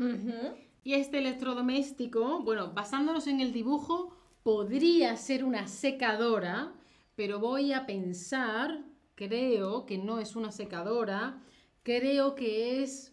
Y 0.85 0.95
este 0.95 1.19
electrodoméstico, 1.19 2.41
bueno, 2.41 2.73
basándonos 2.73 3.27
en 3.27 3.41
el 3.41 3.53
dibujo, 3.53 4.14
podría 4.45 5.17
ser 5.17 5.43
una 5.43 5.67
secadora, 5.67 6.73
pero 7.17 7.41
voy 7.41 7.73
a 7.73 7.87
pensar, 7.87 8.79
creo 9.17 9.87
que 9.87 9.99
no 9.99 10.21
es 10.21 10.37
una 10.37 10.53
secadora, 10.53 11.41
creo 11.83 12.37
que 12.37 12.83
es 12.83 13.13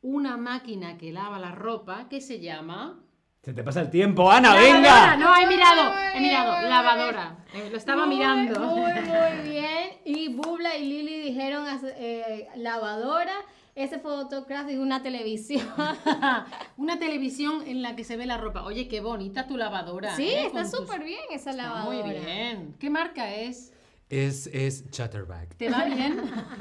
una 0.00 0.36
máquina 0.36 0.98
que 0.98 1.12
lava 1.12 1.38
la 1.38 1.52
ropa 1.52 2.08
que 2.08 2.20
se 2.20 2.40
llama... 2.40 2.98
Se 3.42 3.52
te 3.52 3.62
pasa 3.62 3.80
el 3.82 3.90
tiempo, 3.90 4.30
Ana, 4.30 4.54
¡Lavadora! 4.54 4.72
venga. 4.72 5.16
No, 5.16 5.36
he 5.36 5.46
mirado, 5.46 5.92
he 6.14 6.20
mirado, 6.20 6.60
muy 6.60 6.68
lavadora. 6.70 7.44
Eh, 7.52 7.68
lo 7.70 7.76
estaba 7.76 8.06
Muy, 8.06 8.16
mirando. 8.16 8.60
Muy, 8.60 8.92
muy 8.92 9.48
bien. 9.50 9.90
Y 10.04 10.28
Bubla 10.32 10.76
y 10.76 10.88
Lili 10.88 11.20
dijeron 11.20 11.66
eh, 11.96 12.48
lavadora. 12.56 13.34
Ese 13.74 13.98
photocraft 13.98 14.68
es 14.70 14.78
una 14.78 15.02
televisión. 15.02 15.66
una 16.76 16.98
televisión 16.98 17.62
en 17.66 17.80
la 17.82 17.96
que 17.96 18.04
se 18.04 18.16
ve 18.16 18.26
la 18.26 18.36
ropa. 18.36 18.64
Oye, 18.64 18.86
qué 18.86 19.00
bonita 19.00 19.46
tu 19.46 19.56
lavadora. 19.56 20.14
sí, 20.14 20.28
¿eh? 20.28 20.46
está 20.46 20.62
Con 20.62 20.70
tus- 20.70 20.80
súper 20.80 21.04
bien 21.04 21.20
esa 21.30 21.50
Está 21.50 21.62
lavadora. 21.62 22.04
Muy 22.06 22.12
bien. 22.20 22.76
¿Qué 22.78 22.90
marca 22.90 23.34
es? 23.34 23.72
Es, 24.10 24.46
es 24.48 24.90
Chatterback. 24.90 25.56
¿Te 25.56 25.70
va 25.70 25.84
bien? 25.86 26.20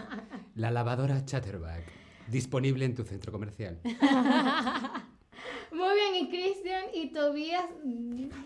La 0.55 0.71
lavadora 0.71 1.25
Chatterback. 1.25 1.83
Disponible 2.27 2.85
en 2.85 2.95
tu 2.95 3.03
centro 3.03 3.31
comercial. 3.31 3.77
Muy 5.71 5.95
bien, 5.95 6.15
y 6.25 6.29
Cristian 6.29 6.83
y 6.93 7.07
Tobías 7.07 7.63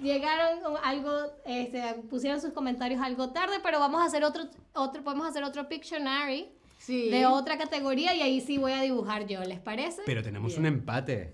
llegaron 0.01 0.61
con 0.61 0.75
algo, 0.83 1.11
este, 1.45 1.81
pusieron 2.09 2.39
sus 2.39 2.51
comentarios 2.53 3.01
algo 3.01 3.31
tarde, 3.31 3.55
pero 3.63 3.79
vamos 3.79 4.01
a 4.01 4.05
hacer 4.05 4.23
otro, 4.23 4.43
otro 4.73 5.03
podemos 5.03 5.27
hacer 5.27 5.43
otro 5.43 5.67
Pictionary 5.67 6.49
Sí. 6.77 7.09
de 7.09 7.25
otra 7.25 7.57
categoría 7.57 8.13
y 8.13 8.21
ahí 8.21 8.41
sí 8.41 8.57
voy 8.57 8.73
a 8.73 8.81
dibujar 8.81 9.25
yo, 9.25 9.43
¿les 9.43 9.59
parece? 9.59 10.03
Pero 10.05 10.21
tenemos 10.21 10.53
Bien. 10.53 10.61
un 10.61 10.65
empate. 10.67 11.33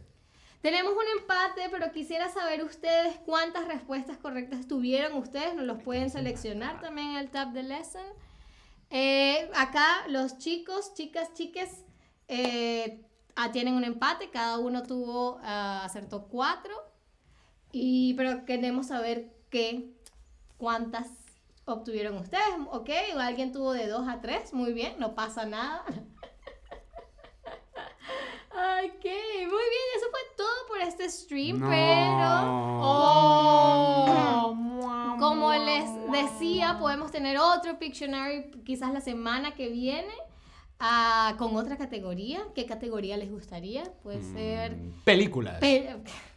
Tenemos 0.62 0.94
un 0.94 1.20
empate, 1.20 1.70
pero 1.72 1.92
quisiera 1.92 2.30
saber 2.30 2.64
ustedes 2.64 3.18
cuántas 3.26 3.68
respuestas 3.68 4.18
correctas 4.18 4.68
tuvieron 4.68 5.18
ustedes. 5.18 5.56
Nos 5.56 5.66
los 5.66 5.82
pueden 5.82 6.12
seleccionar 6.12 6.80
también 6.80 7.12
en 7.12 7.18
el 7.18 7.30
tab 7.32 7.52
de 7.52 7.64
lesson. 7.64 8.06
Eh, 8.92 9.50
acá 9.56 10.06
los 10.08 10.38
chicos, 10.38 10.94
chicas, 10.94 11.34
chiques 11.34 11.84
eh, 12.28 13.02
ah, 13.36 13.52
tienen 13.52 13.74
un 13.74 13.84
empate. 13.84 14.30
Cada 14.30 14.60
uno 14.60 14.84
tuvo, 14.84 15.40
ah, 15.42 15.82
acertó 15.84 16.28
cuatro. 16.28 16.74
Y, 17.72 18.14
pero 18.14 18.46
queremos 18.46 18.88
saber 18.88 19.34
qué, 19.50 19.90
cuántas 20.58 21.08
obtuvieron 21.66 22.18
ustedes. 22.18 22.44
¿Ok? 22.72 22.90
O 23.16 23.20
alguien 23.20 23.52
tuvo 23.52 23.74
de 23.74 23.88
dos 23.88 24.08
a 24.08 24.22
tres. 24.22 24.54
Muy 24.54 24.74
bien, 24.74 24.96
no 25.00 25.14
pasa 25.16 25.46
nada. 25.46 25.84
Ok, 28.54 29.06
muy 29.06 29.46
bien, 29.46 29.88
eso 29.96 30.08
fue 30.12 30.20
todo 30.36 30.68
por 30.68 30.82
este 30.82 31.10
stream, 31.10 31.58
No. 31.60 31.70
pero 31.70 32.28
Oh, 34.54 35.16
como 35.20 35.54
les 35.54 35.86
decía, 36.12 36.78
podemos 36.78 37.12
tener 37.12 37.38
otro 37.38 37.80
Pictionary 37.80 38.52
quizás 38.66 38.92
la 38.92 39.00
semana 39.02 39.56
que 39.56 39.70
viene. 39.70 40.14
ah, 40.80 41.36
con 41.38 41.56
otra 41.56 41.78
categoría. 41.78 42.42
¿Qué 42.56 42.66
categoría 42.66 43.16
les 43.16 43.32
gustaría? 43.32 43.84
Puede 44.04 44.22
ser 44.22 44.76
Mm, 44.76 45.02
Películas. 45.06 45.60
Pe- 45.60 45.96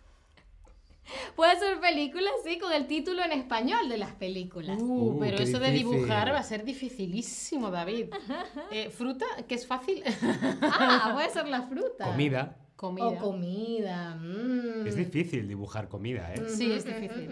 Puede 1.36 1.58
ser 1.58 1.80
películas, 1.80 2.32
sí, 2.44 2.58
con 2.58 2.72
el 2.72 2.86
título 2.86 3.22
en 3.24 3.32
español 3.32 3.88
de 3.88 3.98
las 3.98 4.12
películas. 4.12 4.80
Uh, 4.80 4.94
Uh, 5.14 5.18
pero 5.18 5.38
eso 5.38 5.58
de 5.58 5.70
dibujar 5.72 6.32
va 6.32 6.38
a 6.38 6.42
ser 6.42 6.64
dificilísimo, 6.64 7.70
David. 7.70 8.06
Eh, 8.70 8.90
fruta, 8.90 9.26
que 9.48 9.54
es 9.56 9.66
fácil. 9.66 10.02
Ah, 10.62 11.10
puede 11.14 11.30
ser 11.30 11.48
la 11.48 11.62
fruta. 11.62 12.06
Comida. 12.06 12.56
Comida. 12.76 13.06
O 13.06 13.16
comida. 13.18 14.14
mm. 14.16 14.86
Es 14.86 14.96
difícil 14.96 15.46
dibujar 15.48 15.88
comida, 15.88 16.32
¿eh? 16.34 16.42
Sí, 16.48 16.70
es 16.72 16.84
difícil. 16.84 17.28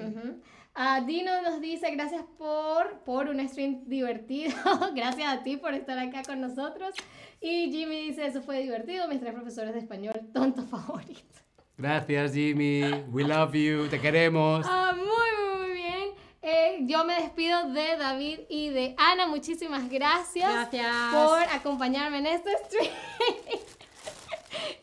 Ah, 0.74 1.02
Dino 1.06 1.42
nos 1.42 1.60
dice 1.60 1.90
gracias 1.90 2.24
por, 2.38 3.00
por 3.04 3.28
un 3.28 3.46
stream 3.46 3.84
divertido. 3.86 4.54
gracias 4.94 5.28
a 5.28 5.42
ti 5.42 5.56
por 5.58 5.74
estar 5.74 5.98
acá 5.98 6.22
con 6.24 6.40
nosotros. 6.40 6.94
Y 7.40 7.70
Jimmy 7.70 8.08
dice, 8.08 8.26
eso 8.26 8.40
fue 8.42 8.60
divertido. 8.62 9.06
Mis 9.08 9.20
tres 9.20 9.34
profesores 9.34 9.74
de 9.74 9.80
español, 9.80 10.14
tonto 10.32 10.62
favorito. 10.62 11.40
Gracias, 11.76 12.35
Jimmy. 12.35 12.82
We 13.11 13.24
love 13.24 13.54
you. 13.54 13.88
Te 13.88 14.00
queremos. 14.00 14.64
Ah, 14.68 14.92
muy, 14.94 15.06
muy, 15.06 15.58
muy 15.58 15.74
bien. 15.74 16.11
Eh, 16.42 16.78
yo 16.82 17.04
me 17.04 17.14
despido 17.14 17.72
de 17.72 17.96
David 17.96 18.40
y 18.48 18.68
de 18.70 18.94
Ana. 18.98 19.26
Muchísimas 19.26 19.88
gracias, 19.88 20.50
Gracias. 20.50 20.94
por 21.12 21.42
acompañarme 21.42 22.18
en 22.18 22.26
este 22.26 22.50
stream. 22.64 22.90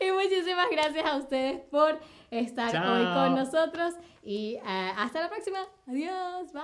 y 0.00 0.10
muchísimas 0.12 0.68
gracias 0.70 1.06
a 1.06 1.16
ustedes 1.16 1.60
por 1.70 2.00
estar 2.30 2.74
hoy 2.76 3.04
con 3.04 3.34
nosotros. 3.34 3.94
Y 4.22 4.58
ah, 4.64 4.94
hasta 4.98 5.20
la 5.20 5.28
próxima. 5.28 5.60
Adiós. 5.86 6.52
Bye. 6.52 6.62